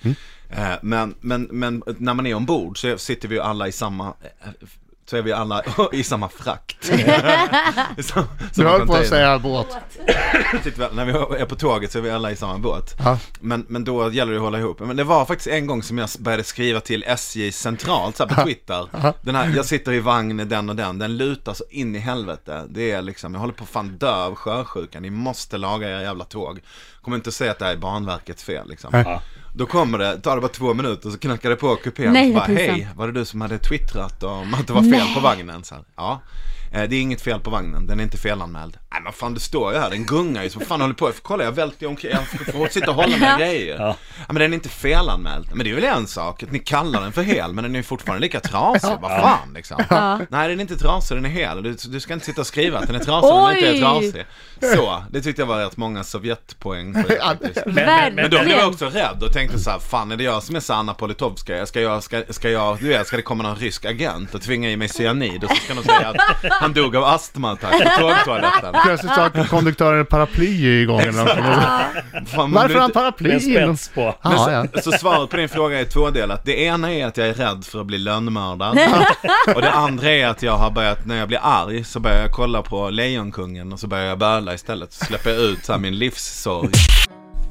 Eh, 0.50 0.68
men, 0.82 1.14
men, 1.20 1.42
men 1.42 1.82
när 1.98 2.14
man 2.14 2.26
är 2.26 2.34
ombord 2.34 2.80
så 2.80 2.98
sitter 2.98 3.28
vi 3.28 3.34
ju 3.34 3.40
alla 3.40 3.68
i 3.68 3.72
samma 3.72 4.14
så 5.06 5.16
är 5.16 5.22
vi 5.22 5.32
alla 5.32 5.62
i 5.92 6.04
samma 6.04 6.28
frakt. 6.28 6.90
Du 8.54 8.64
höll 8.64 8.86
på 8.86 8.94
att 8.94 9.06
säga 9.06 9.38
båt. 9.38 9.66
När 10.92 11.04
vi 11.04 11.12
är 11.12 11.44
på 11.44 11.56
tåget 11.56 11.92
så 11.92 11.98
är 11.98 12.02
vi 12.02 12.10
alla 12.10 12.30
i 12.30 12.36
samma 12.36 12.58
båt. 12.58 12.94
Men, 13.40 13.66
men 13.68 13.84
då 13.84 14.12
gäller 14.12 14.32
det 14.32 14.38
att 14.38 14.44
hålla 14.44 14.58
ihop. 14.58 14.80
Men 14.80 14.96
det 14.96 15.04
var 15.04 15.24
faktiskt 15.24 15.48
en 15.48 15.66
gång 15.66 15.82
som 15.82 15.98
jag 15.98 16.08
började 16.18 16.44
skriva 16.44 16.80
till 16.80 17.04
SJ 17.06 17.52
centralt 17.52 18.16
så 18.16 18.26
här 18.26 18.34
på 18.34 18.42
Twitter. 18.42 18.88
Den 19.22 19.34
här, 19.34 19.52
jag 19.56 19.64
sitter 19.64 19.92
i 19.92 20.00
vagn 20.00 20.48
den 20.48 20.68
och 20.70 20.76
den, 20.76 20.98
den 20.98 21.16
lutar 21.16 21.54
så 21.54 21.64
in 21.70 21.96
i 21.96 21.98
helvete. 21.98 22.64
Det 22.68 22.90
är 22.90 23.02
liksom, 23.02 23.34
jag 23.34 23.40
håller 23.40 23.54
på 23.54 23.64
att 23.64 23.70
fan 23.70 23.98
dö 23.98 24.14
av 24.14 24.34
sjösjuka, 24.34 25.00
ni 25.00 25.10
måste 25.10 25.58
laga 25.58 25.90
era 25.90 26.02
jävla 26.02 26.24
tåg. 26.24 26.60
Kommer 27.02 27.16
inte 27.16 27.28
att 27.28 27.34
säga 27.34 27.50
att 27.50 27.58
det 27.58 27.64
här 27.64 27.72
är 27.72 27.76
Banverkets 27.76 28.44
fel 28.44 28.68
liksom. 28.68 28.90
Nej. 28.92 29.20
Då 29.56 29.66
kommer 29.66 29.98
det, 29.98 30.20
tar 30.20 30.34
det 30.34 30.40
bara 30.40 30.48
två 30.48 30.74
minuter 30.74 31.10
så 31.10 31.18
knackar 31.18 31.50
det 31.50 31.56
på 31.56 31.76
kupén. 31.76 32.12
Nej, 32.12 32.32
bara, 32.34 32.44
hej, 32.44 32.88
var 32.96 33.06
det 33.06 33.12
du 33.12 33.24
som 33.24 33.40
hade 33.40 33.58
twittrat 33.58 34.22
om 34.22 34.54
att 34.54 34.66
det 34.66 34.72
var 34.72 34.82
fel 34.82 34.90
Nej. 34.90 35.14
på 35.14 35.20
vagnen? 35.20 35.64
Så 35.64 35.74
här, 35.74 35.84
ja. 35.96 36.22
Eh, 36.76 36.88
Det 36.88 36.96
är 36.96 37.00
inget 37.00 37.20
fel 37.22 37.40
på 37.40 37.50
vagnen, 37.50 37.86
den 37.86 38.00
är 38.00 38.04
inte 38.04 38.18
felanmäld. 38.18 38.76
Nej 38.92 39.00
men 39.04 39.12
fan 39.12 39.34
det 39.34 39.40
står 39.40 39.72
ju 39.72 39.78
här, 39.78 39.90
den 39.90 40.06
gungar 40.06 40.42
ju 40.42 40.50
så 40.50 40.58
vad 40.58 40.68
fan 40.68 40.80
håller 40.80 40.94
på? 40.94 41.08
Jag 41.08 41.14
får 41.14 41.22
kolla, 41.22 41.44
jag 41.44 41.52
välter 41.52 41.82
ju 41.82 41.88
omkring, 41.88 42.12
jag 42.12 42.54
får 42.54 42.68
sitta 42.68 42.90
och 42.90 42.96
hålla 42.96 43.16
med 43.16 43.38
grejer. 43.38 43.76
Ja. 43.78 43.96
Ja. 44.18 44.24
men 44.26 44.34
den 44.36 44.52
är 44.52 44.54
inte 44.54 44.68
felanmäld. 44.68 45.48
Men 45.54 45.64
det 45.64 45.70
är 45.70 45.74
väl 45.74 45.84
en 45.84 46.06
sak, 46.06 46.42
att 46.42 46.52
ni 46.52 46.58
kallar 46.58 47.00
den 47.02 47.12
för 47.12 47.22
hel, 47.22 47.52
men 47.52 47.64
den 47.64 47.74
är 47.74 47.78
ju 47.78 47.82
fortfarande 47.82 48.20
lika 48.22 48.40
trasig, 48.40 48.90
vad 49.00 49.10
fan 49.10 49.52
liksom. 49.54 49.84
Ja. 49.90 50.16
Nej 50.28 50.48
den 50.48 50.58
är 50.58 50.62
inte 50.62 50.76
trasig, 50.76 51.16
den 51.16 51.24
är 51.24 51.28
hel. 51.28 51.62
Du, 51.62 51.76
du 51.88 52.00
ska 52.00 52.14
inte 52.14 52.26
sitta 52.26 52.40
och 52.40 52.46
skriva 52.46 52.78
att 52.78 52.86
den 52.86 52.96
är 52.96 53.00
trasig 53.04 53.30
om 53.30 53.44
den 53.48 53.56
inte 53.56 53.68
är 53.68 53.72
Oj. 53.74 53.80
trasig. 53.80 54.26
Så, 54.76 55.04
det 55.10 55.22
tyckte 55.22 55.42
jag 55.42 55.46
var 55.46 55.58
rätt 55.58 55.76
många 55.76 56.04
Sovjetpoäng 56.04 56.94
för 56.94 57.08
det 57.08 57.20
faktiskt. 57.20 57.66
Men, 57.66 57.74
men, 57.74 58.14
Men 58.14 58.30
då 58.30 58.38
blev 58.42 58.58
jag 58.58 58.68
också 58.68 58.86
rädd 58.86 59.22
och 59.22 59.32
tänkte 59.32 59.58
så 59.58 59.70
här, 59.70 59.78
fan 59.78 60.12
är 60.12 60.16
det 60.16 60.24
jag 60.24 60.42
som 60.42 60.56
är 60.56 60.60
så 60.60 60.74
Anna 60.74 60.94
Politovskaja? 60.94 61.66
Ska 61.66 61.80
jag, 61.80 62.02
ska, 62.02 62.22
ska 62.30 62.50
jag, 62.50 62.78
du 62.80 62.88
vet, 62.88 63.06
ska 63.06 63.16
det 63.16 63.22
komma 63.22 63.42
någon 63.42 63.56
rysk 63.56 63.84
agent 63.84 64.34
och 64.34 64.42
tvinga 64.42 64.70
i 64.70 64.76
mig 64.76 64.88
cyanid 64.88 65.44
och 65.44 65.50
så 65.50 65.56
ska 65.56 65.74
de 65.74 65.82
säga 65.84 66.08
att 66.08 66.62
han 66.66 66.72
dog 66.72 66.96
av 66.96 67.04
astmaattack 67.04 67.72
på 67.72 68.00
tågtoaletten? 68.00 68.74
Plötsligt 68.84 69.14
sa 69.14 69.30
konduktören 69.50 70.06
paraply 70.06 70.80
i 70.80 70.84
gången. 70.84 71.12
Fan, 72.26 72.52
Varför 72.52 72.74
har 72.74 72.80
han 72.80 72.90
paraply? 72.90 73.28
med 73.28 73.42
spets 73.42 73.88
på. 73.94 74.14
Men 74.22 74.32
Ja, 74.32 74.52
ja. 74.52 74.80
så, 74.82 74.90
så 74.92 74.98
svaret 74.98 75.30
på 75.30 75.36
din 75.36 75.48
fråga 75.48 75.80
är 75.80 75.84
tvådelat. 75.84 76.44
Det 76.44 76.60
ena 76.62 76.92
är 76.92 77.06
att 77.06 77.16
jag 77.16 77.28
är 77.28 77.34
rädd 77.34 77.64
för 77.64 77.80
att 77.80 77.86
bli 77.86 77.98
lönnmördad. 77.98 78.78
och 79.54 79.62
det 79.62 79.70
andra 79.70 80.10
är 80.10 80.26
att 80.26 80.42
jag 80.42 80.56
har 80.56 80.70
börjat, 80.70 81.06
när 81.06 81.16
jag 81.18 81.28
blir 81.28 81.40
arg 81.42 81.84
så 81.84 82.00
börjar 82.00 82.20
jag 82.20 82.30
kolla 82.32 82.62
på 82.62 82.90
Lejonkungen 82.90 83.72
och 83.72 83.80
så 83.80 83.86
börjar 83.86 84.04
jag 84.04 84.18
böla 84.18 84.54
istället. 84.54 84.92
Så 84.92 85.04
släpper 85.04 85.30
jag 85.30 85.38
ut 85.40 85.64
så 85.64 85.72
här, 85.72 85.80
min 85.80 85.98
livssorg. 85.98 86.70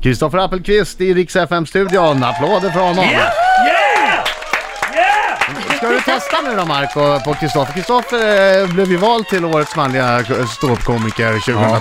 Kristoffer 0.03 0.37
Appelqvist 0.37 1.01
i 1.01 1.13
Rix 1.13 1.35
FM-studion. 1.35 2.23
Applåder 2.23 2.69
för 2.69 2.79
honom. 2.79 3.05
Yeah! 3.05 3.84
Ska 5.85 5.93
du 5.93 5.99
testa 6.01 6.35
nu 6.49 6.55
då 6.55 6.65
Marco 6.65 7.23
på 7.25 7.33
Kristoffer? 7.33 7.73
Kristoffer 7.73 8.61
eh, 8.63 8.73
blev 8.73 8.87
ju 8.91 8.97
vald 8.97 9.27
till 9.27 9.45
årets 9.45 9.75
manliga 9.75 10.23
ståuppkomiker 10.47 11.33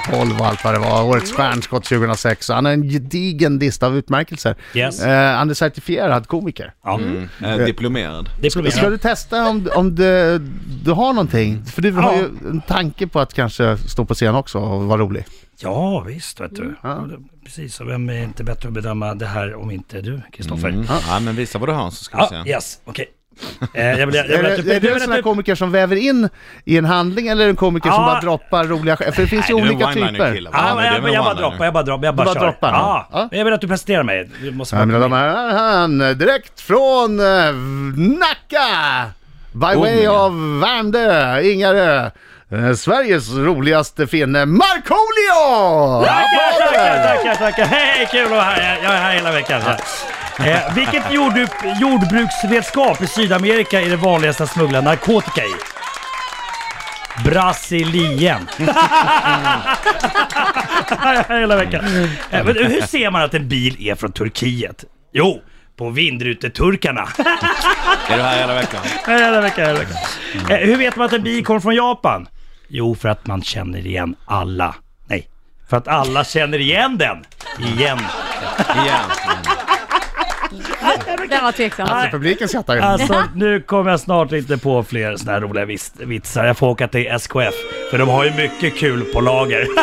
2012 0.09 0.41
och 0.41 0.47
allt 0.47 0.65
vad 0.65 0.75
det 0.75 0.79
var. 0.79 1.03
Årets 1.05 1.33
stjärnskott 1.33 1.85
2006. 1.85 2.49
Han 2.49 2.65
har 2.65 2.73
en 2.73 2.83
gedigen 2.89 3.59
lista 3.59 3.87
av 3.87 3.97
utmärkelser. 3.97 4.57
Yes. 4.75 5.01
Eh, 5.03 5.35
han 5.37 5.51
är 5.51 5.55
certifierad 5.55 6.27
komiker. 6.29 6.73
Ja. 6.85 7.01
Eh, 7.45 7.57
diplomerad. 7.57 8.29
Diplomerad. 8.41 8.75
Ska 8.75 8.91
du 8.91 8.99
testa 8.99 9.49
om, 9.49 9.69
om 9.75 9.95
du, 9.95 10.39
du 10.85 10.91
har 10.93 11.13
någonting? 11.13 11.65
För 11.65 11.83
du 11.83 11.93
har 11.93 12.13
Ja. 12.13 12.19
ju 12.19 12.51
en 12.51 12.61
tanke 12.61 13.07
på 13.07 13.21
att 13.21 13.35
kanske 13.35 13.77
stå 13.79 14.05
på 14.05 14.15
scen 14.15 14.35
också 14.35 14.59
och 14.59 14.83
vara 14.85 15.01
rolig. 15.01 15.25
Ja, 15.61 16.01
visst 16.01 16.41
vet 16.41 16.57
du. 16.57 16.75
Ja. 16.83 17.07
Precis, 17.45 17.81
och 17.81 17.89
vem 17.89 18.09
är 18.09 18.23
inte 18.23 18.45
bättre 18.45 18.69
att 18.69 18.75
bedöma 18.75 19.15
det 19.15 19.27
här 19.27 19.55
om 19.55 19.71
inte 19.71 20.01
du, 20.01 20.21
Kristoffer? 20.33 20.69
Mm. 20.69 20.87
Ja, 21.09 21.21
men 21.21 21.37
visa 21.37 21.59
vad 21.59 21.69
du 21.69 21.73
har 21.73 21.91
så 21.91 22.05
ska 22.05 22.17
vi 22.17 22.23
Ja, 22.37 22.45
se. 22.45 22.51
yes, 22.51 22.79
okej. 22.85 23.05
Eh, 23.05 23.11
jag 23.73 24.07
vill, 24.07 24.15
jag 24.15 24.25
vill, 24.25 24.35
Är 24.35 24.43
det, 24.43 24.75
är 24.77 24.81
du 24.81 24.89
du 24.89 24.95
en 24.95 25.01
sån 25.01 25.11
här 25.11 25.17
du- 25.17 25.23
komiker 25.23 25.55
som 25.55 25.73
väver 25.73 25.97
in 25.97 26.29
i 26.65 26.79
en 26.79 26.85
handling 26.85 27.29
eller 27.29 27.43
är 27.43 27.47
det 27.47 27.53
en 27.53 27.57
komiker 27.57 27.91
som 27.91 28.03
Ja. 28.03 28.07
bara 28.07 28.21
droppar 28.21 28.65
roliga 28.65 28.97
skämt? 28.97 29.15
För 29.15 29.23
det 29.23 29.29
finns 29.29 29.51
ju 29.51 29.59
är 29.59 29.63
olika 29.63 29.87
typer. 29.93 30.49
Ja, 30.53 30.75
men 30.75 30.85
jag, 30.85 30.95
är 30.95 31.01
jag, 31.03 31.11
jag 31.15 31.25
bara 31.25 31.35
droppar, 31.35 31.65
jag 31.65 31.75
bara 31.75 31.83
droppar, 31.83 32.05
jag 32.07 32.15
bara, 32.15 32.25
bara 32.25 32.35
kör. 32.35 32.41
droppar? 32.41 32.69
Ja. 32.73 33.09
Ja. 33.13 33.29
Jag 33.33 33.45
vill 33.45 33.55
att 33.55 33.61
du 33.61 33.69
presenterar 33.69 34.03
mig. 34.03 34.31
Du 34.43 34.51
måste 34.51 34.77
Ja, 34.77 34.81
bara 34.81 34.87
mina 34.87 34.99
damer 34.99 35.17
herrar, 35.17 35.53
han 35.79 35.99
direkt 35.99 36.61
från 36.61 37.21
eh, 37.21 37.55
Nacka! 38.19 39.11
By 39.53 39.81
way 39.81 40.01
Inga. 40.01 40.13
of 40.13 40.33
Värmdö, 40.63 41.41
Ingarö. 41.43 42.11
Eh, 42.51 42.73
Sveriges 42.75 43.33
roligaste 43.35 44.07
finne, 44.07 44.47
Markoolio! 44.47 46.05
Tackar, 46.05 46.73
tackar, 46.73 47.17
tackar, 47.17 47.35
tackar. 47.35 47.65
Hej, 47.65 48.09
kul 48.11 48.25
att 48.25 48.31
vara 48.31 48.43
här. 48.43 48.79
Jag 48.83 48.93
är 48.95 48.99
här 48.99 49.13
hela 49.15 49.33
veckan. 49.33 49.61
Eh, 50.39 50.75
vilket 50.75 51.13
jord, 51.13 51.33
jordbruksredskap 51.81 53.03
i 53.03 53.07
Sydamerika 53.07 53.81
är 53.81 53.91
det 53.91 53.97
vanligaste 53.97 54.43
att 54.43 54.51
smuggla 54.51 54.81
narkotika 54.81 55.45
i? 55.45 55.55
Brasilien. 57.25 58.49
hela 61.29 61.57
veckan. 61.57 61.85
Eh, 62.31 62.45
men 62.45 62.57
hur 62.57 62.87
ser 62.87 63.11
man 63.11 63.23
att 63.23 63.35
en 63.35 63.49
bil 63.49 63.77
är 63.89 63.95
från 63.95 64.13
Turkiet? 64.13 64.85
Jo, 65.13 65.43
på 65.77 65.91
vindruteturkarna. 65.91 67.09
Är 68.09 68.17
du 68.17 68.23
här 68.23 68.39
hela 68.39 68.55
veckan? 68.55 68.81
hela 69.07 69.41
veckan, 69.41 69.67
hela 69.67 69.79
veckan. 69.79 69.97
Eh, 70.51 70.57
hur 70.57 70.77
vet 70.77 70.97
man 70.97 71.07
att 71.07 71.13
en 71.13 71.23
bil 71.23 71.45
kommer 71.45 71.61
från 71.61 71.75
Japan? 71.75 72.29
Jo, 72.69 72.95
för 72.95 73.09
att 73.09 73.27
man 73.27 73.43
känner 73.43 73.87
igen 73.87 74.17
alla. 74.27 74.75
Nej, 75.07 75.29
för 75.69 75.77
att 75.77 75.89
alla 75.89 76.25
känner 76.25 76.59
igen 76.59 76.99
den. 76.99 77.25
Igen. 77.59 77.99
Igen. 78.83 79.01
Det 81.31 81.41
var 81.43 81.53
tveksamt. 81.53 81.91
Nej. 81.93 82.11
Publiken 82.11 82.49
skrattar 82.49 82.75
ju. 82.75 82.81
Alltså, 82.81 83.23
nu 83.35 83.61
kommer 83.61 83.91
jag 83.91 84.01
snart 84.01 84.33
inte 84.33 84.59
på 84.59 84.83
fler 84.85 85.17
såna 85.17 85.33
här 85.33 85.41
roliga 85.41 85.65
vis- 85.65 85.93
vitsar. 85.99 86.45
Jag 86.45 86.57
får 86.59 86.67
åka 86.69 86.89
till 86.89 87.07
SKF, 87.07 87.55
för 87.91 87.99
de 87.99 88.09
har 88.09 88.25
ju 88.25 88.31
mycket 88.35 88.77
kul 88.79 89.01
på 89.05 89.21
lager. 89.21 89.67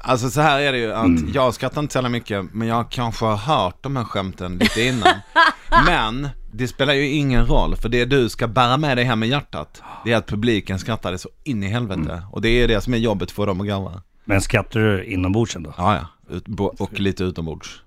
Alltså 0.00 0.30
så 0.30 0.40
här 0.40 0.60
är 0.60 0.72
det 0.72 0.78
ju 0.78 0.92
att 0.92 1.34
jag 1.34 1.54
skrattar 1.54 1.80
inte 1.80 1.92
så 1.92 1.96
jävla 1.98 2.08
mycket, 2.08 2.44
men 2.52 2.68
jag 2.68 2.90
kanske 2.90 3.24
har 3.24 3.36
hört 3.36 3.76
de 3.80 3.96
här 3.96 4.04
skämten 4.04 4.58
lite 4.58 4.82
innan. 4.82 5.14
Men 5.86 6.28
det 6.52 6.68
spelar 6.68 6.94
ju 6.94 7.08
ingen 7.08 7.46
roll, 7.46 7.76
för 7.76 7.88
det 7.88 8.04
du 8.04 8.28
ska 8.28 8.46
bära 8.48 8.76
med 8.76 8.96
dig 8.96 9.04
hem 9.04 9.22
i 9.22 9.26
hjärtat, 9.26 9.82
det 10.04 10.12
är 10.12 10.16
att 10.16 10.26
publiken 10.26 10.78
skrattar 10.78 11.16
så 11.16 11.28
in 11.44 11.62
i 11.62 11.68
helvete. 11.68 12.22
Och 12.32 12.40
det 12.42 12.48
är 12.48 12.68
det 12.68 12.80
som 12.80 12.94
är 12.94 12.98
jobbet 12.98 13.30
för 13.30 13.46
dem 13.46 13.60
att 13.60 13.66
garva. 13.66 14.02
Men 14.24 14.40
skrattar 14.40 14.80
du 14.80 15.04
inombords 15.04 15.56
ändå? 15.56 15.74
Ja, 15.78 15.94
ja. 15.94 16.06
Ut, 16.30 16.46
bo- 16.48 16.74
och 16.78 17.00
lite 17.00 17.24
utombords. 17.24 17.82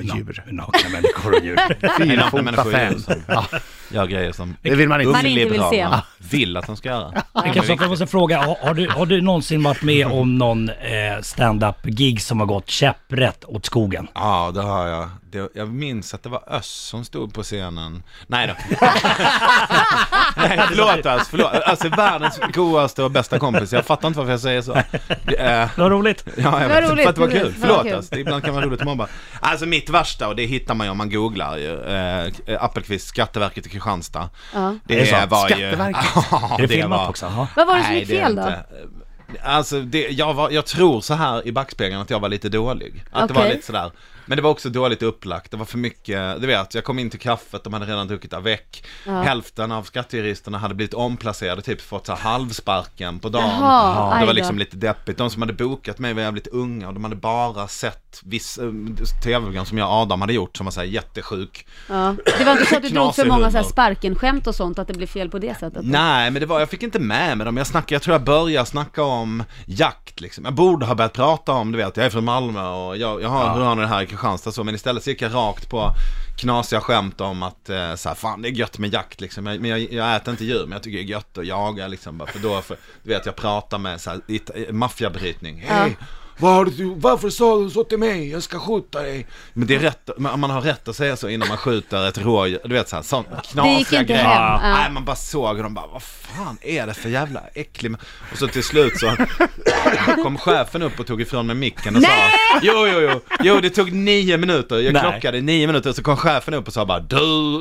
djur. 0.03 0.43
Nakna 0.47 0.89
människor 0.89 1.35
och 1.39 1.45
djur. 1.45 1.57
Fyrfota 1.99 2.63
huset. 2.63 3.19
Ja, 3.27 3.47
Gör 3.93 4.07
grejer 4.07 4.33
som 4.33 4.57
det 4.63 4.75
vill 4.75 4.89
man 4.89 5.01
inte. 5.01 5.13
Man 5.13 5.27
inte 5.27 5.51
vill 5.53 5.63
se. 5.71 5.87
vill 6.19 6.57
att 6.57 6.67
de 6.67 6.77
ska 6.77 6.89
göra. 6.89 7.23
Men 7.35 7.53
Kristoffer, 7.53 7.83
jag 7.85 7.91
måste 7.91 8.07
fråga, 8.07 8.57
har, 8.63 8.75
du, 8.75 8.89
har 8.89 9.07
du 9.07 9.21
någonsin 9.21 9.63
varit 9.63 9.83
med 9.83 10.07
om 10.07 10.39
någon 10.39 10.69
eh, 10.69 11.21
stand-up-gig 11.23 12.23
som 12.23 12.41
har 12.41 12.47
gått 12.47 12.69
käpprätt 12.69 13.45
åt 13.45 13.67
skogen? 13.67 14.09
Ja, 14.15 14.51
det 14.55 14.63
har 14.63 14.87
jag. 14.87 15.09
Det, 15.31 15.49
jag 15.55 15.69
minns 15.69 16.15
att 16.15 16.23
det 16.23 16.29
var 16.29 16.43
Öss 16.47 16.67
som 16.67 17.05
stod 17.05 17.35
på 17.35 17.43
scenen. 17.43 18.03
Nej 18.27 18.47
då. 18.47 18.55
Nej, 20.37 20.61
förlåt 20.69 21.07
Öss, 21.07 21.29
förlåt. 21.29 21.53
Alltså 21.53 21.89
världens 21.89 22.41
godaste 22.53 23.03
och 23.03 23.11
bästa 23.11 23.39
kompis. 23.39 23.73
Jag 23.73 23.87
fattar 23.87 24.09
inte 24.09 24.19
varför 24.19 24.31
jag 24.33 24.41
säger 24.41 24.63
så. 24.63 24.73
Det, 25.25 25.37
är- 25.39 25.69
Det 25.77 25.81
var 25.83 25.91
roligt. 25.91 26.25
Ja, 26.37 26.61
jag 26.63 26.71
Det 26.71 26.81
vet, 26.81 26.91
roligt, 26.91 27.03
för 27.03 27.09
att 27.11 27.15
det 27.15 27.21
var 27.21 27.29
kul. 27.31 27.53
Det 27.53 27.61
Förlåt 27.61 27.93
alltså. 27.93 28.15
Det 28.15 28.21
ibland 28.21 28.45
kan 28.45 28.55
vara 28.55 28.67
roligt 28.67 28.81
att 28.81 28.87
mobba. 28.87 29.07
Alltså 29.41 29.67
mitt 29.67 29.91
värsta, 29.91 30.29
och 30.29 30.37
det 30.37 30.45
hittar 30.47 30.75
man 30.75 30.87
ju 30.87 30.91
om 30.91 30.99
man 30.99 31.11
googlar 31.11 31.57
ju. 31.57 31.81
Eh, 31.85 32.65
Appelqvist, 32.65 33.09
Skatteverket 33.09 33.67
i 33.67 33.69
Kristianstad. 33.69 34.29
Ja. 34.55 34.75
Det, 34.85 34.95
Är 34.95 35.01
det 35.01 35.21
så? 35.23 35.27
var 35.27 35.49
ju... 35.49 35.55
Skatteverket? 35.55 36.05
Ja, 36.31 36.57
Är 36.59 36.63
det 36.63 36.69
filmat 36.69 37.01
var- 37.01 37.09
också? 37.09 37.27
Ja. 37.27 37.47
Vad 37.57 37.67
var 37.67 37.77
det 37.77 37.83
som 37.83 37.91
Nej, 37.93 38.01
gick 38.01 38.09
det 38.09 38.19
är 38.19 38.23
fel 38.25 38.37
då? 38.37 38.43
inte. 38.43 38.65
Alltså, 39.45 39.81
det, 39.81 40.09
jag, 40.09 40.35
var, 40.35 40.51
jag 40.51 40.67
tror 40.67 41.01
så 41.01 41.15
här 41.15 41.47
i 41.47 41.53
backspegeln 41.53 42.01
att 42.01 42.11
jag 42.11 42.21
var 42.21 42.29
lite 42.29 42.49
dålig. 42.49 43.05
Att 43.13 43.29
det 43.29 43.35
var 43.35 43.49
lite 43.49 43.67
sådär. 43.67 43.91
Men 44.31 44.37
det 44.37 44.43
var 44.43 44.51
också 44.51 44.69
dåligt 44.69 45.03
upplagt. 45.03 45.51
Det 45.51 45.57
var 45.57 45.65
för 45.65 45.79
mycket, 45.79 46.41
du 46.41 46.47
vet, 46.47 46.75
jag 46.75 46.85
kom 46.85 46.99
in 46.99 47.11
till 47.11 47.21
kaffet, 47.21 47.65
de 47.65 47.73
hade 47.73 47.87
redan 47.87 48.09
druckit 48.09 48.33
avec. 48.33 48.85
Ja. 49.07 49.23
Hälften 49.23 49.73
av 49.73 49.83
skattejuristerna 49.83 50.59
hade 50.59 50.75
blivit 50.75 50.95
omplacerade, 50.95 51.63
typ 51.63 51.81
fått 51.81 52.07
så 52.07 52.13
här 52.13 52.31
halvsparken 52.31 53.19
på 53.19 53.29
dagen. 53.29 53.51
Jaha, 53.61 54.21
det 54.21 54.27
var 54.27 54.33
liksom 54.33 54.59
lite 54.59 54.77
deppigt. 54.77 55.19
De 55.19 55.31
som 55.31 55.43
hade 55.43 55.53
bokat 55.53 55.99
mig 55.99 56.15
var 56.15 56.23
jävligt 56.23 56.47
unga 56.47 56.89
och 56.89 56.95
de 56.95 57.05
hade 57.05 57.17
bara 57.17 57.69
sett 57.69 58.21
viss 58.25 58.59
eh, 58.59 58.71
tv-program 59.25 59.67
som 59.67 59.79
jag 59.79 59.89
och 59.89 59.95
Adam 59.95 60.21
hade 60.21 60.33
gjort 60.33 60.57
som 60.57 60.67
var 60.67 60.71
såhär 60.71 60.87
jättesjuk. 60.87 61.67
Ja. 61.89 62.15
Det 62.39 62.45
var 62.45 62.53
inte 62.53 62.67
så 62.67 62.77
att 62.77 62.83
du 62.83 62.89
drog 62.89 63.15
för 63.15 63.25
många 63.25 63.51
så 63.51 63.57
här 63.57 63.65
sparken-skämt 63.65 64.47
och 64.47 64.55
sånt, 64.55 64.79
att 64.79 64.89
det 64.89 64.95
blev 64.95 65.07
fel 65.07 65.31
på 65.31 65.39
det 65.39 65.59
sättet? 65.59 65.85
Nej, 65.85 66.31
men 66.31 66.41
det 66.41 66.47
var, 66.47 66.61
jag 66.61 66.71
fick 66.71 66.83
inte 66.83 66.99
med 66.99 67.39
mig 67.39 67.45
dem. 67.45 67.57
Jag 67.57 67.67
snackade, 67.67 67.95
jag 67.95 68.03
tror 68.03 68.15
jag 68.15 68.25
började 68.25 68.67
snacka 68.67 69.03
om 69.03 69.45
jakt 69.67 70.21
liksom. 70.21 70.45
Jag 70.45 70.55
borde 70.55 70.87
ha 70.87 70.95
börjat 70.95 71.13
prata 71.13 71.53
om, 71.53 71.73
du 71.73 71.79
vet, 71.79 71.97
jag 71.97 72.07
är 72.07 72.11
från 72.11 72.25
Malmö 72.25 72.69
och 72.69 72.97
jag, 72.97 73.23
jag 73.23 73.29
har, 73.29 73.55
hur 73.55 73.63
har 73.63 73.75
ni 73.75 73.83
det 73.83 73.89
här 73.89 74.20
Kristianstad 74.21 74.53
så, 74.53 74.65
men 74.65 74.75
istället 74.75 75.05
så 75.05 75.11
gick 75.11 75.23
jag 75.23 75.35
rakt 75.35 75.69
på 75.69 75.93
knasiga 76.37 76.81
skämt 76.81 77.21
om 77.21 77.43
att 77.43 77.69
eh, 77.69 77.95
så 77.95 78.09
här, 78.09 78.17
fan 78.17 78.43
det 78.43 78.49
är 78.49 78.53
gött 78.53 78.79
med 78.79 78.93
jakt 78.93 79.21
liksom. 79.21 79.47
Jag, 79.47 79.61
men 79.61 79.71
jag, 79.71 79.93
jag 79.93 80.17
äter 80.17 80.33
inte 80.33 80.45
djur, 80.45 80.63
men 80.63 80.73
jag 80.73 80.83
tycker 80.83 80.99
det 80.99 81.05
är 81.05 81.07
gött 81.07 81.39
att 81.39 81.47
jaga 81.47 81.89
liksom. 81.89 82.19
Bara, 82.19 82.29
för 82.29 82.39
då, 82.39 82.61
för, 82.63 82.77
du 83.03 83.09
vet, 83.11 83.27
jag 83.27 83.37
pratar 83.37 83.79
med 83.79 84.01
så 84.01 84.11
här, 84.11 84.21
eh, 84.29 84.73
maffiabrytning. 84.73 85.65
Hej! 85.67 85.97
Du, 86.41 86.95
varför 86.97 87.31
sa 87.31 87.59
du 87.59 87.71
så 87.71 87.85
till 87.85 87.99
mig? 87.99 88.31
Jag 88.31 88.43
ska 88.43 88.59
skjuta 88.59 89.03
dig. 89.03 89.27
Men 89.53 89.67
det 89.67 89.75
är 89.75 89.79
rätt, 89.79 90.11
man 90.19 90.41
man 90.41 90.51
har 90.51 90.61
rätt 90.61 90.89
att 90.89 90.97
säga 90.97 91.17
så 91.17 91.29
innan 91.29 91.49
man 91.49 91.57
skjuter 91.57 92.09
ett 92.09 92.19
rådjur. 92.19 92.61
Du 92.65 92.75
vet 92.75 92.89
så 92.89 92.97
här, 92.97 93.03
sånt 93.03 93.27
knasiga 93.53 94.03
grejer. 94.03 94.25
ja. 94.25 94.61
Nej, 94.63 94.91
man 94.91 95.05
bara 95.05 95.17
såg 95.17 95.57
och 95.57 95.63
de 95.63 95.75
bara, 95.75 95.87
vad 95.87 96.03
fan 96.03 96.59
är 96.63 96.87
det 96.87 96.95
för 96.95 97.09
jävla 97.09 97.41
äcklig... 97.55 97.95
Och 98.33 98.39
så 98.39 98.49
till 98.49 98.65
slut 98.65 98.99
så 98.99 99.17
kom 100.23 100.39
chefen 100.39 100.83
upp 100.83 101.01
och 101.01 101.07
tog 101.07 101.21
ifrån 101.21 101.47
mig 101.47 101.57
micken 101.57 101.97
och 101.97 102.03
sa, 102.03 102.09
jo, 102.63 102.87
jo, 102.87 103.01
jo, 103.01 103.21
jo, 103.41 103.61
det 103.61 103.71
tog 103.71 103.93
nio 103.93 104.37
minuter, 104.37 104.79
jag 104.79 104.93
Nej. 104.93 105.03
klockade 105.03 105.41
nio 105.41 105.67
minuter, 105.67 105.93
så 105.93 106.03
kom 106.03 106.17
chefen 106.17 106.55
upp 106.55 106.67
och 106.67 106.73
sa 106.73 106.87
bara, 106.87 107.01
du, 107.01 107.17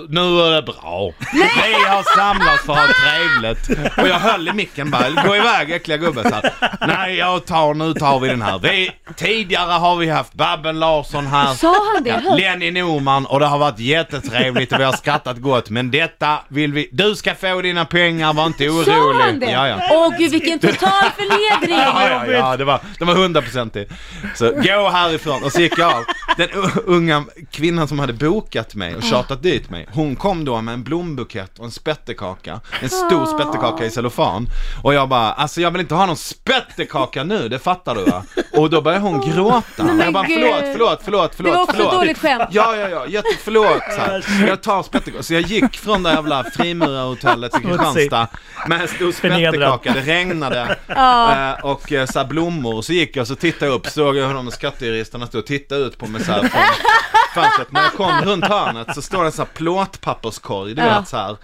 nu 0.10 0.42
är 0.42 0.52
det 0.52 0.62
bra. 0.62 1.12
Vi 1.34 1.74
har 1.88 2.18
samlats 2.18 2.66
för 2.66 2.74
att 2.74 2.80
ha 2.80 2.88
trevligt. 2.88 3.90
Och 3.98 4.08
jag 4.08 4.20
höll 4.20 4.48
i 4.48 4.54
micken 4.54 4.92
bara, 4.92 5.10
gå 5.10 5.36
iväg 5.36 5.72
äckliga 5.72 5.98
här. 6.14 6.54
Nej, 6.88 7.16
jag 7.16 7.46
tar, 7.46 7.74
nu 7.74 7.94
tar 7.94 8.20
vi 8.20 8.28
den 8.28 8.42
här. 8.42 8.60
Vi 8.72 8.92
tidigare 9.16 9.72
har 9.72 9.96
vi 9.96 10.10
haft 10.10 10.34
Babben 10.34 10.80
Larsson 10.80 11.28
här. 11.28 11.54
Sa 11.54 11.76
han 11.94 12.04
det? 12.04 12.36
Lenny 12.38 12.72
Norman 12.72 13.26
och 13.26 13.40
det 13.40 13.46
har 13.46 13.58
varit 13.58 13.80
jättetrevligt 13.80 14.74
och 14.74 14.80
vi 14.80 14.84
har 14.84 14.94
skrattat 14.94 15.38
gott 15.38 15.70
men 15.70 15.92
detta 15.92 16.40
vill 16.48 16.74
vi... 16.74 16.90
Du 16.92 17.16
ska 17.16 17.36
få 17.36 17.62
dina 17.62 17.86
pengar, 17.86 18.34
var 18.34 18.46
inte 18.46 18.70
orolig. 18.70 18.86
Sa 18.86 19.14
han 19.14 19.40
det? 19.40 19.52
Ja, 19.52 19.68
ja. 19.68 19.80
Åh 19.92 20.18
gud 20.18 20.32
vilken 20.32 20.60
total 20.60 21.12
förnedring! 21.16 21.78
Ja, 21.80 22.10
ja, 22.10 22.32
ja, 22.32 22.58
det 22.58 22.66
var, 22.66 22.80
det 23.00 23.06
var 23.06 23.14
hundraprocentigt. 23.14 23.92
Så 24.36 24.52
gå 24.52 24.90
härifrån 24.90 25.44
och 25.44 25.52
så 25.52 25.62
gick 25.62 25.78
jag 25.78 25.94
av. 25.94 26.04
Den 26.38 26.50
unga 26.86 27.24
kvinnan 27.52 27.88
som 27.88 28.00
hade 28.00 28.14
bokat 28.14 28.76
mig 28.76 28.96
och 28.96 29.04
tjatat 29.04 29.44
dit 29.44 29.70
mig, 29.70 29.88
hon 29.92 30.16
kom 30.16 30.46
då 30.46 30.62
med 30.62 30.74
en 30.74 30.84
blombukett 30.84 31.60
och 31.60 31.66
en 31.66 31.72
spettekaka. 31.72 32.60
En 32.82 32.90
stor 32.90 33.26
spettekaka 33.26 33.86
i 33.86 33.90
cellofan. 33.90 34.48
Och 34.84 34.94
jag 34.94 35.10
bara, 35.10 35.32
alltså 35.34 35.62
jag 35.62 35.72
vill 35.72 35.82
inte 35.82 35.96
ha 35.96 36.06
någon 36.06 36.18
spettekaka 36.18 37.24
nu, 37.24 37.50
det 37.50 37.60
fattar 37.60 37.96
du 37.96 38.06
va? 38.06 38.24
Och 38.60 38.70
då 38.70 38.82
började 38.82 39.04
hon 39.04 39.22
gråta. 39.32 39.84
men 39.84 40.00
Jag 40.00 40.14
bara, 40.14 40.24
gud. 40.24 40.40
förlåt, 40.44 40.64
förlåt, 40.74 41.00
förlåt, 41.04 41.32
förlåt. 41.36 41.52
Det 41.52 41.58
var 41.58 41.64
också 41.64 41.76
förlåt. 41.76 41.94
ett 41.94 42.00
dåligt 42.00 42.18
skämt. 42.18 42.44
Ja, 42.52 42.76
ja, 42.76 42.90
ja, 42.90 43.08
jätteförlåt. 43.08 43.82
Så 43.96 44.02
här. 44.02 44.26
Jag 44.48 44.62
tar 44.64 44.84
spettekaka. 44.84 45.24
Så 45.24 45.34
jag 45.34 45.42
gick 45.42 45.78
från 45.78 46.04
det 46.04 46.12
jävla 46.12 46.44
frimurarhotellet 46.44 47.52
till 47.52 47.62
Kristianstad 47.68 48.28
med 48.68 48.82
en 48.82 48.88
stor 48.88 49.12
spettekaka. 49.12 49.94
Det 49.94 50.02
regnade 50.02 50.76
eh, 50.88 51.66
och 51.66 51.92
eh, 51.92 52.06
så 52.06 52.20
här 52.20 52.26
blommor. 52.26 52.82
Så 52.82 52.94
gick 52.94 53.16
jag 53.16 53.22
och 53.22 53.28
så 53.28 53.36
tittade 53.36 53.66
jag 53.66 53.76
upp, 53.76 53.88
såg 53.88 54.18
jag 54.18 54.28
hur 54.28 54.34
de 54.34 54.52
skattejuristerna 54.52 55.28
stod 55.28 55.40
och 55.40 55.46
tittade 55.48 55.82
ut 55.82 55.98
på 55.98 56.08
mig 56.08 56.24
så 56.24 56.32
här 56.32 56.40
från 56.40 56.62
fönstret. 57.44 57.72
När 57.72 57.82
jag 57.82 57.94
kom 57.94 58.22
runt 58.22 58.46
hörnet 58.46 58.96
så 58.96 59.02
står 59.02 59.20
det 59.20 59.26
en 59.26 59.32
så 59.32 59.42
här 59.42 59.50
plåtpapperskorg, 59.54 60.74
du 60.76 60.82
vet 60.82 61.08
så 61.08 61.18
här. 61.18 61.38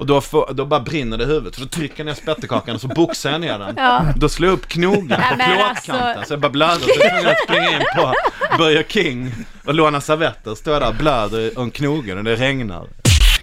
Och 0.00 0.06
då, 0.06 0.20
får, 0.20 0.50
då 0.54 0.64
bara 0.66 0.80
brinner 0.80 1.18
det 1.18 1.24
i 1.24 1.26
huvudet, 1.26 1.54
så 1.54 1.60
då 1.60 1.66
trycker 1.66 1.94
jag 1.96 2.06
ner 2.06 2.14
spettekakan 2.14 2.74
och 2.74 2.80
så 2.80 2.88
boxar 2.88 3.30
jag 3.30 3.40
ner 3.40 3.58
den. 3.58 3.74
Ja. 3.76 4.04
Då 4.16 4.28
slår 4.28 4.48
jag 4.48 4.54
upp 4.54 4.68
knogen 4.68 5.08
på 5.08 5.34
plåtkanten 5.34 5.94
alltså. 5.94 6.24
så 6.24 6.32
jag 6.32 6.40
bara 6.40 6.50
blöder. 6.50 6.80
Så 6.80 6.90
jag 7.00 7.06
är 7.06 7.16
tvungen 7.20 7.34
springa 7.44 7.70
in 7.70 7.82
på 7.96 8.14
Burger 8.58 8.84
King 8.88 9.34
och 9.66 9.74
låna 9.74 10.00
servetter. 10.00 10.54
Står 10.54 10.80
där 10.80 10.88
och 10.88 10.94
blöder 10.94 11.58
om 11.58 11.70
knogen 11.70 12.18
och 12.18 12.24
det 12.24 12.36
regnar. 12.36 12.86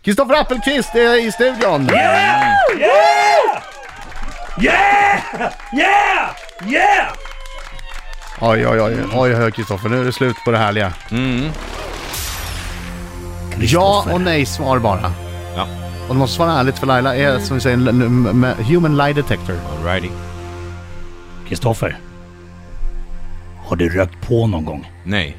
Kristoffer 0.02 0.34
Appelqvist 0.34 0.96
är 0.96 1.28
i 1.28 1.32
studion. 1.32 1.90
Yeah! 1.90 2.52
Yeah! 4.60 5.20
Yeah! 5.74 6.30
Yeah! 6.68 7.08
Oj, 8.40 8.68
oj, 8.68 8.82
oj, 8.82 8.98
oj, 9.14 9.36
oj, 9.36 9.52
Kristoffer, 9.52 9.90
nu 9.90 10.02
är 10.02 10.06
det 10.06 10.14
slut 10.14 10.36
på 10.46 10.52
det 10.52 10.58
härliga. 10.58 10.94
Mm. 11.12 11.50
Ja 13.60 14.06
och 14.12 14.22
nej 14.22 14.46
svar 14.46 14.80
bara. 14.80 15.12
Ja. 15.56 15.87
Och 16.08 16.14
du 16.14 16.20
måste 16.20 16.36
svara 16.36 16.52
ärligt 16.52 16.80
för 16.80 16.88
Laila 16.88 17.16
är 17.16 17.40
som 17.40 17.56
vi 17.58 17.62
säger 17.62 17.78
en 17.78 18.44
human 18.58 18.98
lie 18.98 19.14
detector. 19.14 19.56
Alrighty. 19.80 20.10
Kristoffer. 21.48 21.98
Har 23.66 23.76
du 23.76 23.90
rökt 23.90 24.28
på 24.28 24.48
någon 24.48 24.66
gång? 24.66 24.92
Nej. 25.04 25.38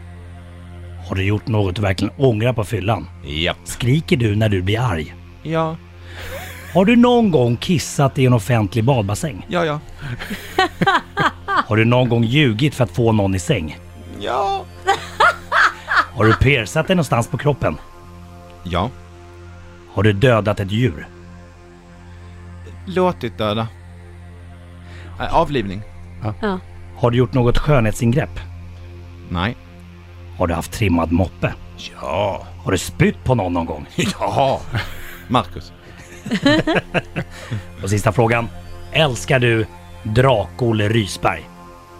Har 1.08 1.16
du 1.16 1.24
gjort 1.24 1.46
något 1.46 1.76
du 1.76 1.82
verkligen 1.82 2.14
ångrar 2.16 2.52
på 2.52 2.64
fyllan? 2.64 3.08
Japp. 3.24 3.56
Skriker 3.64 4.16
du 4.16 4.36
när 4.36 4.48
du 4.48 4.62
blir 4.62 4.80
arg? 4.80 5.14
Ja. 5.42 5.76
Har 6.74 6.84
du 6.84 6.96
någon 6.96 7.30
gång 7.30 7.56
kissat 7.56 8.18
i 8.18 8.26
en 8.26 8.32
offentlig 8.32 8.84
badbassäng? 8.84 9.46
Ja, 9.48 9.64
ja. 9.64 9.80
Har 11.46 11.76
du 11.76 11.84
någon 11.84 12.08
gång 12.08 12.24
ljugit 12.24 12.74
för 12.74 12.84
att 12.84 12.90
få 12.90 13.12
någon 13.12 13.34
i 13.34 13.38
säng? 13.38 13.78
Ja. 14.20 14.64
Har 16.16 16.24
du 16.24 16.34
persat 16.34 16.86
dig 16.86 16.96
någonstans 16.96 17.28
på 17.28 17.38
kroppen? 17.38 17.76
Ja. 18.62 18.90
Har 19.98 20.02
du 20.02 20.12
dödat 20.12 20.60
ett 20.60 20.72
djur? 20.72 21.08
Låtit 22.86 23.38
döda. 23.38 23.68
Äh, 25.20 25.36
avlivning. 25.36 25.82
Ja. 26.40 26.58
Har 26.96 27.10
du 27.10 27.18
gjort 27.18 27.32
något 27.32 27.58
skönhetsingrepp? 27.58 28.40
Nej. 29.28 29.56
Har 30.38 30.46
du 30.46 30.54
haft 30.54 30.72
trimmad 30.72 31.12
moppe? 31.12 31.54
Ja. 32.00 32.46
Har 32.64 32.72
du 32.72 32.78
spytt 32.78 33.24
på 33.24 33.34
någon 33.34 33.52
någon 33.52 33.66
gång? 33.66 33.86
Ja. 34.20 34.60
Marcus. 35.28 35.72
Och 37.82 37.90
sista 37.90 38.12
frågan. 38.12 38.48
Älskar 38.92 39.38
du 39.38 39.66
Drak-Olle 40.02 40.88
Rysberg? 40.88 41.48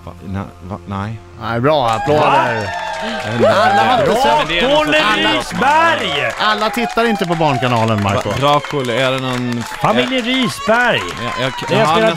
Va, 0.05 0.13
na, 0.27 0.45
va, 0.69 0.79
nej. 0.87 1.19
Nej, 1.41 1.61
bra, 1.61 1.91
applåder. 1.91 2.88
Alla 3.03 3.83
har 3.85 4.01
inte 4.01 4.15
sett- 4.15 4.49
Drak-Olle 4.49 4.99
Rysberg! 5.17 6.33
Alla 6.39 6.71
tittar 6.71 7.05
inte 7.05 7.27
på 7.27 7.35
Barnkanalen, 7.35 8.03
Marco. 8.03 8.31
Drak-Olle, 8.31 8.93
är 9.07 9.11
det 9.13 9.19
någon... 9.21 9.63
Familjen 9.63 10.25
Rysberg! 10.25 11.01
Jag, 11.23 11.45
jag, 11.45 11.53
Det 11.69 11.75
jag 11.75 11.87
har 11.87 11.95
spelar 11.95 12.09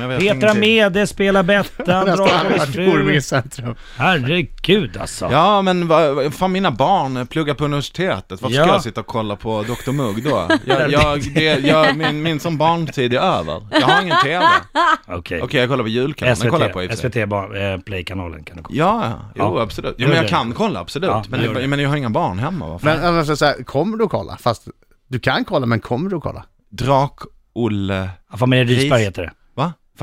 jag 0.00 0.08
vet 0.18 0.40
Petra. 0.40 0.54
Mede 0.54 1.06
spelar 1.06 1.42
Bettan, 1.52 2.08
Orminge 2.08 3.12
fru. 3.12 3.20
centrum. 3.20 3.74
Herregud 3.96 4.96
alltså. 4.96 5.28
Ja, 5.32 5.62
men 5.62 5.88
va, 5.88 6.30
fan 6.38 6.52
mina 6.52 6.70
barn 6.70 7.26
pluggar 7.26 7.54
på 7.54 7.64
universitetet. 7.64 8.42
Varför 8.42 8.56
Ja. 8.56 8.64
ska 8.64 8.72
jag 8.72 8.82
sitta 8.82 9.00
och 9.00 9.06
kolla 9.06 9.36
på 9.36 9.62
Dr 9.62 9.92
Mugg 9.92 10.24
då? 10.24 10.48
Jag, 10.64 10.90
jag, 10.92 11.20
det, 11.34 11.42
jag, 11.44 11.96
min, 11.96 12.22
min 12.22 12.40
som 12.40 12.58
barntid 12.58 13.14
är 13.14 13.18
över. 13.20 13.66
Jag 13.70 13.80
har 13.86 14.02
ingen 14.02 14.16
TV. 14.22 14.44
Okej, 15.08 15.42
Okej. 15.42 15.60
jag 15.60 15.68
kollar 15.68 15.84
på 15.84 15.88
julkanalen. 15.88 16.50
Kollar 16.50 16.66
jag 16.66 16.88
på 16.90 16.96
SVT. 16.96 17.12
SVT 17.14 17.28
bar, 17.28 17.72
eh, 17.72 17.78
Play-kanalen 17.78 18.44
kan 18.44 18.56
du 18.56 18.62
kolla. 18.62 18.78
Ja, 18.78 19.12
ja. 19.34 19.41
Jo 19.42 19.56
Ja. 19.56 19.62
absolut. 19.62 19.94
Jo, 19.98 20.08
men 20.08 20.16
jag 20.16 20.28
kan 20.28 20.52
kolla 20.54 20.80
absolut. 20.80 21.10
Ja, 21.10 21.24
men, 21.28 21.54
det. 21.54 21.66
men 21.68 21.78
jag 21.78 21.88
har 21.88 21.96
inga 21.96 22.10
barn 22.10 22.38
hemma. 22.38 22.68
Vad 22.68 22.80
fan. 22.80 22.94
Men 22.96 23.04
jag 23.04 23.14
måste 23.14 23.36
säga, 23.36 23.64
kommer 23.64 23.96
du 23.96 24.04
att 24.04 24.10
kolla? 24.10 24.36
Fast 24.36 24.68
du 25.08 25.18
kan 25.18 25.44
kolla, 25.44 25.66
men 25.66 25.80
kommer 25.80 26.10
du 26.10 26.16
att 26.16 26.22
kolla? 26.22 26.44
Drak-Olle... 26.70 28.10
Ja, 28.30 28.36
familjen 28.36 28.66
Rysberg 28.68 29.00
Ris- 29.00 29.04
heter 29.04 29.22
det. 29.22 29.32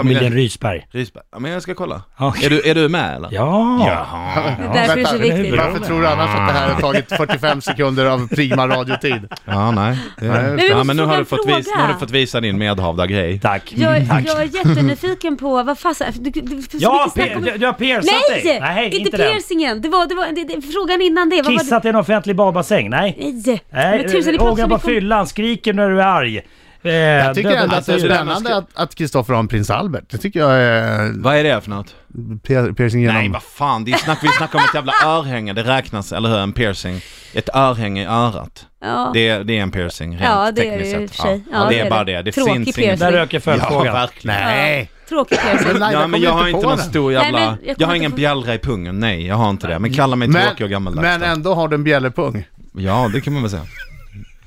Familjen 0.03 0.33
Rysberg. 0.33 0.87
Rysberg. 0.91 1.23
Ja, 1.31 1.39
men 1.39 1.51
jag 1.51 1.61
ska 1.61 1.73
kolla. 1.75 2.01
Ja. 2.17 2.33
Är, 2.43 2.49
du, 2.49 2.61
är 2.69 2.75
du 2.75 2.89
med 2.89 3.15
eller? 3.15 3.29
Ja. 3.31 3.85
Jaha. 3.87 4.55
Det 4.73 4.79
är 4.79 4.87
därför 4.87 4.95
det 4.95 5.01
är 5.01 5.05
så 5.05 5.17
viktigt. 5.17 5.57
Varför 5.57 5.79
tror 5.79 6.01
du 6.01 6.07
annars 6.07 6.29
att 6.39 6.47
det 6.47 6.59
här 6.59 6.69
har 6.73 6.81
tagit 6.81 7.09
45 7.09 7.61
sekunder 7.61 8.05
av 8.05 8.27
prima 8.27 8.67
radiotid? 8.67 9.27
Ja, 9.45 9.71
nej. 9.71 9.97
Det, 10.19 10.27
Nej, 10.27 10.55
vi 10.55 10.69
ja, 10.69 10.83
men 10.83 10.97
nu 10.97 11.03
har, 11.03 11.17
du 11.17 11.25
fått 11.25 11.45
en 11.47 11.55
vis, 11.55 11.67
nu 11.75 11.81
har 11.81 11.93
du 11.93 11.99
fått 11.99 12.11
visa 12.11 12.41
din 12.41 12.57
medhavda 12.57 13.07
grej. 13.07 13.39
Tack. 13.39 13.73
Jag, 13.75 14.07
Tack. 14.09 14.23
jag 14.27 14.41
är 14.41 14.45
jättenyfiken 14.55 15.37
på, 15.37 15.63
vad 15.63 15.79
fasen, 15.79 16.13
du, 16.19 16.29
du, 16.29 16.41
du, 16.41 16.61
Ja, 16.71 17.11
om- 17.35 17.43
du, 17.43 17.57
du 17.57 17.65
har 17.65 17.73
persat 17.73 18.05
Nej! 18.31 18.43
dig. 18.43 18.59
Nej, 18.59 18.85
inte, 18.85 18.97
inte 18.97 19.17
piercingen! 19.17 19.81
Det 19.81 19.89
var, 19.89 20.07
det 20.07 20.15
var 20.15 20.25
det, 20.25 20.43
det, 20.43 20.61
frågan 20.61 21.01
innan 21.01 21.29
det. 21.29 21.43
Kissat 21.43 21.85
i 21.85 21.89
en 21.89 21.95
offentlig 21.95 22.35
badbassäng? 22.35 22.89
Nej. 22.89 23.15
det? 23.45 23.51
Nej! 23.51 23.59
Nej, 23.71 23.97
Men 24.01 24.11
pratar 24.11 24.37
så 24.37 24.49
ångra 24.51 24.67
på 24.67 24.79
fyllan, 24.79 25.27
skriker 25.27 25.73
när 25.73 25.89
du 25.89 26.01
är 26.01 26.05
arg. 26.05 26.41
Eh, 26.83 26.91
Jag 26.93 27.35
tycker 27.35 27.51
ändå 27.55 27.75
att 27.75 27.85
det 27.85 27.93
är 27.93 27.99
spännande 27.99 28.63
att, 28.73 28.95
Kristoffer 28.95 29.33
har 29.33 29.39
en 29.39 29.47
prins 29.47 29.69
Albert. 29.69 30.03
Det 30.09 30.17
tycker 30.17 30.39
jag 30.39 30.51
är 30.61 31.11
Vad 31.15 31.35
är 31.35 31.43
det 31.43 31.61
för 31.61 31.69
något? 31.69 31.95
piercing 32.77 33.01
genom... 33.01 33.15
Nej, 33.17 33.29
vad 33.29 33.43
fan. 33.43 33.85
Det 33.85 33.91
är 33.91 33.97
snack, 33.97 34.19
vi 34.23 34.27
snackar 34.27 34.59
om 34.59 34.65
ett 34.65 34.75
jävla 34.75 34.93
örhänge. 35.05 35.53
Det 35.53 35.63
räknas, 35.63 36.11
eller 36.13 36.29
hur? 36.29 36.37
En 36.37 36.53
piercing. 36.53 37.01
Ett 37.33 37.49
örhänge 37.55 38.01
i 38.03 38.05
örat. 38.05 38.65
Ja. 38.81 39.11
Det, 39.13 39.27
är- 39.29 39.43
det 39.43 39.57
är 39.57 39.61
en 39.61 39.71
piercing, 39.71 40.11
rent 40.11 40.21
Ja, 40.23 40.51
det 40.51 40.67
är 40.67 40.71
tekniskt 40.71 40.95
det 40.95 41.01
i 41.01 41.05
och 41.05 41.09
sett. 41.09 41.19
sig. 41.21 41.43
Ja, 41.51 41.57
Ja, 41.57 41.63
det, 41.63 41.69
det 41.69 41.79
är 41.79 41.85
är 41.85 41.89
bara 41.89 42.03
det. 42.03 42.11
det. 42.15 42.21
Det 42.21 42.31
Tråkig 42.31 42.53
finns 42.53 42.65
piercing. 42.65 42.83
inget... 42.83 42.99
Där 42.99 43.11
röker 43.11 43.37
Ja, 43.37 43.41
följdfrågan. 43.41 43.93
verkligen. 43.93 44.37
Nej! 44.37 44.91
Tråkig 45.09 45.37
piercing. 45.41 45.81
Ja, 45.91 46.07
men 46.07 46.21
jag 46.21 46.31
har 46.31 46.47
inte 46.47 46.67
någon 46.67 46.77
stor 46.77 47.13
jävla... 47.13 47.39
Nej, 47.39 47.47
men 47.49 47.57
jag 47.67 47.75
jag, 47.79 47.87
har 47.87 47.95
ingen 47.95 48.11
på- 48.11 48.17
bjällra 48.17 48.53
i 48.53 48.59
pungen. 48.59 48.99
Nej, 48.99 49.27
jag 49.27 49.35
har 49.35 49.49
inte 49.49 49.67
det. 49.67 49.79
Men 49.79 49.93
kalla 49.93 50.15
mig 50.15 50.27
Men, 50.27 50.47
tråkig 50.47 50.63
och 50.63 50.69
gammaldags. 50.69 51.03
men 51.03 51.19
då. 51.19 51.25
ändå 51.25 51.53
har 51.53 51.67
du 51.67 51.75
en 51.75 51.83
bjällerpung. 51.83 52.43
Ja, 52.73 53.09
det 53.13 53.21
kan 53.21 53.33
man 53.33 53.41
väl 53.41 53.51
säga. 53.51 53.63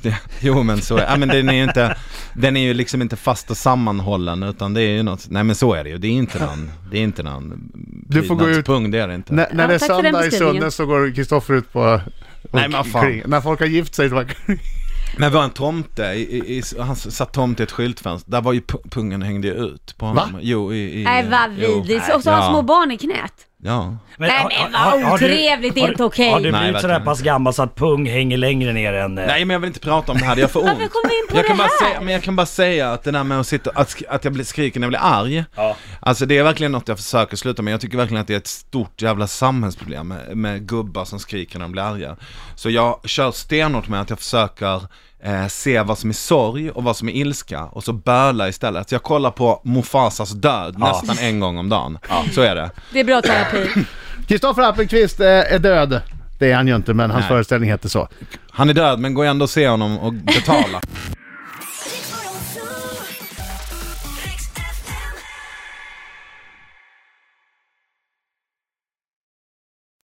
Det, 0.10 0.18
jo 0.40 0.62
men 0.62 0.82
så 0.82 0.96
är 0.96 1.02
ja, 1.10 1.16
men 1.16 1.28
den 1.28 1.48
är 1.48 1.52
ju 1.54 1.62
inte, 1.64 1.96
den 2.34 2.56
är 2.56 2.60
ju 2.60 2.74
liksom 2.74 3.02
inte 3.02 3.16
fast 3.16 3.50
och 3.50 3.56
sammanhållen 3.56 4.42
utan 4.42 4.74
det 4.74 4.82
är 4.82 4.90
ju 4.90 5.02
något, 5.02 5.26
nej 5.30 5.44
men 5.44 5.56
så 5.56 5.74
är 5.74 5.84
det 5.84 5.90
ju, 5.90 5.98
det 5.98 6.06
är 6.08 6.12
inte 6.12 6.38
någon, 6.46 6.70
det 6.90 6.98
är 6.98 7.02
inte 7.02 7.22
någon 7.22 7.70
Du 8.08 8.22
får 8.22 8.34
gå 8.34 8.48
ut- 8.48 8.66
pung, 8.66 8.90
det 8.90 8.98
är 8.98 9.08
det 9.08 9.14
inte. 9.14 9.34
När, 9.34 9.48
när 9.52 9.68
det 9.68 9.74
är 9.74 9.78
söndag 9.78 10.26
i. 10.26 10.30
Sunne 10.30 10.70
så 10.70 10.86
går 10.86 11.14
Kristoffer 11.14 11.54
ut 11.54 11.72
på... 11.72 12.00
Nej, 12.52 12.68
men 12.68 12.84
fan. 12.84 13.02
kring- 13.02 13.22
När 13.26 13.40
folk 13.40 13.60
har 13.60 13.66
gift 13.66 13.94
sig, 13.94 14.08
då... 14.08 14.24
Men 15.18 15.32
var 15.32 15.44
en 15.44 15.50
tomte, 15.50 16.02
i, 16.02 16.36
i, 16.38 16.58
i, 16.58 16.62
han 16.80 16.96
satt 16.96 17.32
tomte 17.32 17.62
i 17.62 17.64
ett 17.64 17.72
skyltfönster, 17.72 18.30
där 18.30 18.40
var 18.40 18.52
ju 18.52 18.60
pu- 18.60 18.90
pungen 18.90 19.22
hängde 19.22 19.48
ut 19.48 19.94
på 19.98 20.06
honom. 20.06 20.32
Va? 20.32 20.38
Jo, 20.42 20.72
i... 20.72 21.00
i 21.00 21.04
Nej 21.04 21.26
vad 21.30 21.50
vidrigt. 21.50 22.14
Och 22.14 22.22
så 22.22 22.30
har 22.30 22.38
Ja. 22.38 22.48
små 22.50 22.62
barn 22.62 22.90
i 22.90 22.98
knät. 22.98 23.32
Ja. 23.64 23.96
Nej, 24.16 24.30
har- 24.30 24.50
men 24.70 25.02
vad 25.04 25.12
otrevligt, 25.14 25.76
inte 25.76 26.04
okej. 26.04 26.30
Har 26.32 26.40
du 26.40 26.50
Nej, 26.52 26.60
blivit 26.60 26.80
sådär 26.80 26.94
verkligen. 26.94 27.04
pass 27.04 27.20
gammal 27.22 27.54
så 27.54 27.62
att 27.62 27.74
pung 27.74 28.06
hänger 28.10 28.36
längre 28.36 28.72
ner 28.72 28.92
än... 28.92 29.18
eh, 29.18 29.26
Nej 29.26 29.44
men 29.44 29.54
jag 29.54 29.60
vill 29.60 29.68
inte 29.68 29.80
prata 29.80 30.12
om 30.12 30.18
det 30.18 30.24
här, 30.24 30.36
jag 30.36 30.50
får 30.50 30.60
ont. 30.60 30.68
Varför 30.68 30.86
kom 30.88 31.00
vi 31.08 31.14
in 31.18 31.26
på 31.30 31.36
jag 31.36 31.44
det 31.44 31.48
kan 31.48 31.56
bara 31.56 31.68
här? 31.80 31.86
säga, 31.88 32.00
Men 32.00 32.12
jag 32.12 32.22
kan 32.22 32.36
bara 32.36 32.46
säga 32.46 32.92
att 32.92 33.02
det 33.04 33.10
där 33.10 33.24
med 33.24 33.40
att 33.40 33.46
sitta, 33.46 33.70
att, 33.74 33.88
sk- 33.88 34.04
att 34.08 34.24
jag 34.24 34.32
blir, 34.32 34.44
skriker 34.44 34.80
när 34.80 34.84
jag 34.84 34.90
blir 34.90 35.00
arg. 35.02 35.44
Ja. 35.54 35.76
Alltså 36.00 36.26
det 36.26 36.38
är 36.38 36.42
verkligen 36.42 36.72
något 36.72 36.88
jag 36.88 36.96
försöker 36.96 37.36
sluta 37.36 37.62
med. 37.62 37.72
Jag 37.74 37.80
tycker 37.80 37.96
verkligen 37.96 38.20
att 38.20 38.26
det 38.26 38.34
är 38.34 38.38
ett 38.38 38.46
stort 38.46 39.02
jävla 39.02 39.26
samhällsproblem 39.26 40.08
med, 40.08 40.36
med 40.36 40.68
gubbar 40.68 41.04
som 41.04 41.18
skriker 41.18 41.58
när 41.58 41.64
de 41.64 41.72
blir 41.72 41.82
arga. 41.82 42.16
Så 42.54 42.70
jag 42.70 43.00
kör 43.08 43.30
stenhårt 43.30 43.88
med 43.88 44.00
att 44.00 44.10
jag 44.10 44.18
försöker 44.18 44.82
eh, 45.24 45.46
se 45.46 45.82
vad 45.82 45.98
som 45.98 46.10
är 46.10 46.14
sorg 46.14 46.70
och 46.70 46.84
vad 46.84 46.96
som 46.96 47.08
är 47.08 47.12
ilska 47.12 47.64
och 47.64 47.84
så 47.84 47.92
böla 47.92 48.48
istället. 48.48 48.88
Så 48.88 48.94
jag 48.94 49.02
kollar 49.02 49.30
på 49.30 49.60
Mufasas 49.64 50.30
död 50.30 50.76
Ja. 50.80 50.86
nästan 51.02 51.26
en 51.26 51.40
gång 51.40 51.58
om 51.58 51.68
dagen. 51.68 51.98
Så 52.32 52.40
är 52.40 52.54
det. 52.54 52.70
Det 52.92 53.00
är 53.00 53.04
bra 53.04 53.22
terapi. 53.22 53.84
Kristoffer 54.28 54.62
Appelqvist 54.62 55.20
eh, 55.20 55.26
är 55.26 55.58
död. 55.58 56.00
Det 56.38 56.50
är 56.50 56.56
han 56.56 56.68
ju 56.68 56.76
inte, 56.76 56.94
men 56.94 57.10
hans 57.10 57.22
Nej. 57.22 57.28
föreställning 57.28 57.70
heter 57.70 57.88
så. 57.88 58.08
Han 58.50 58.70
är 58.70 58.74
död 58.74 58.98
men 58.98 59.14
gå 59.14 59.22
ändå 59.22 59.42
och 59.42 59.50
se 59.50 59.68
honom 59.68 59.98
och 59.98 60.12
betala. 60.12 60.80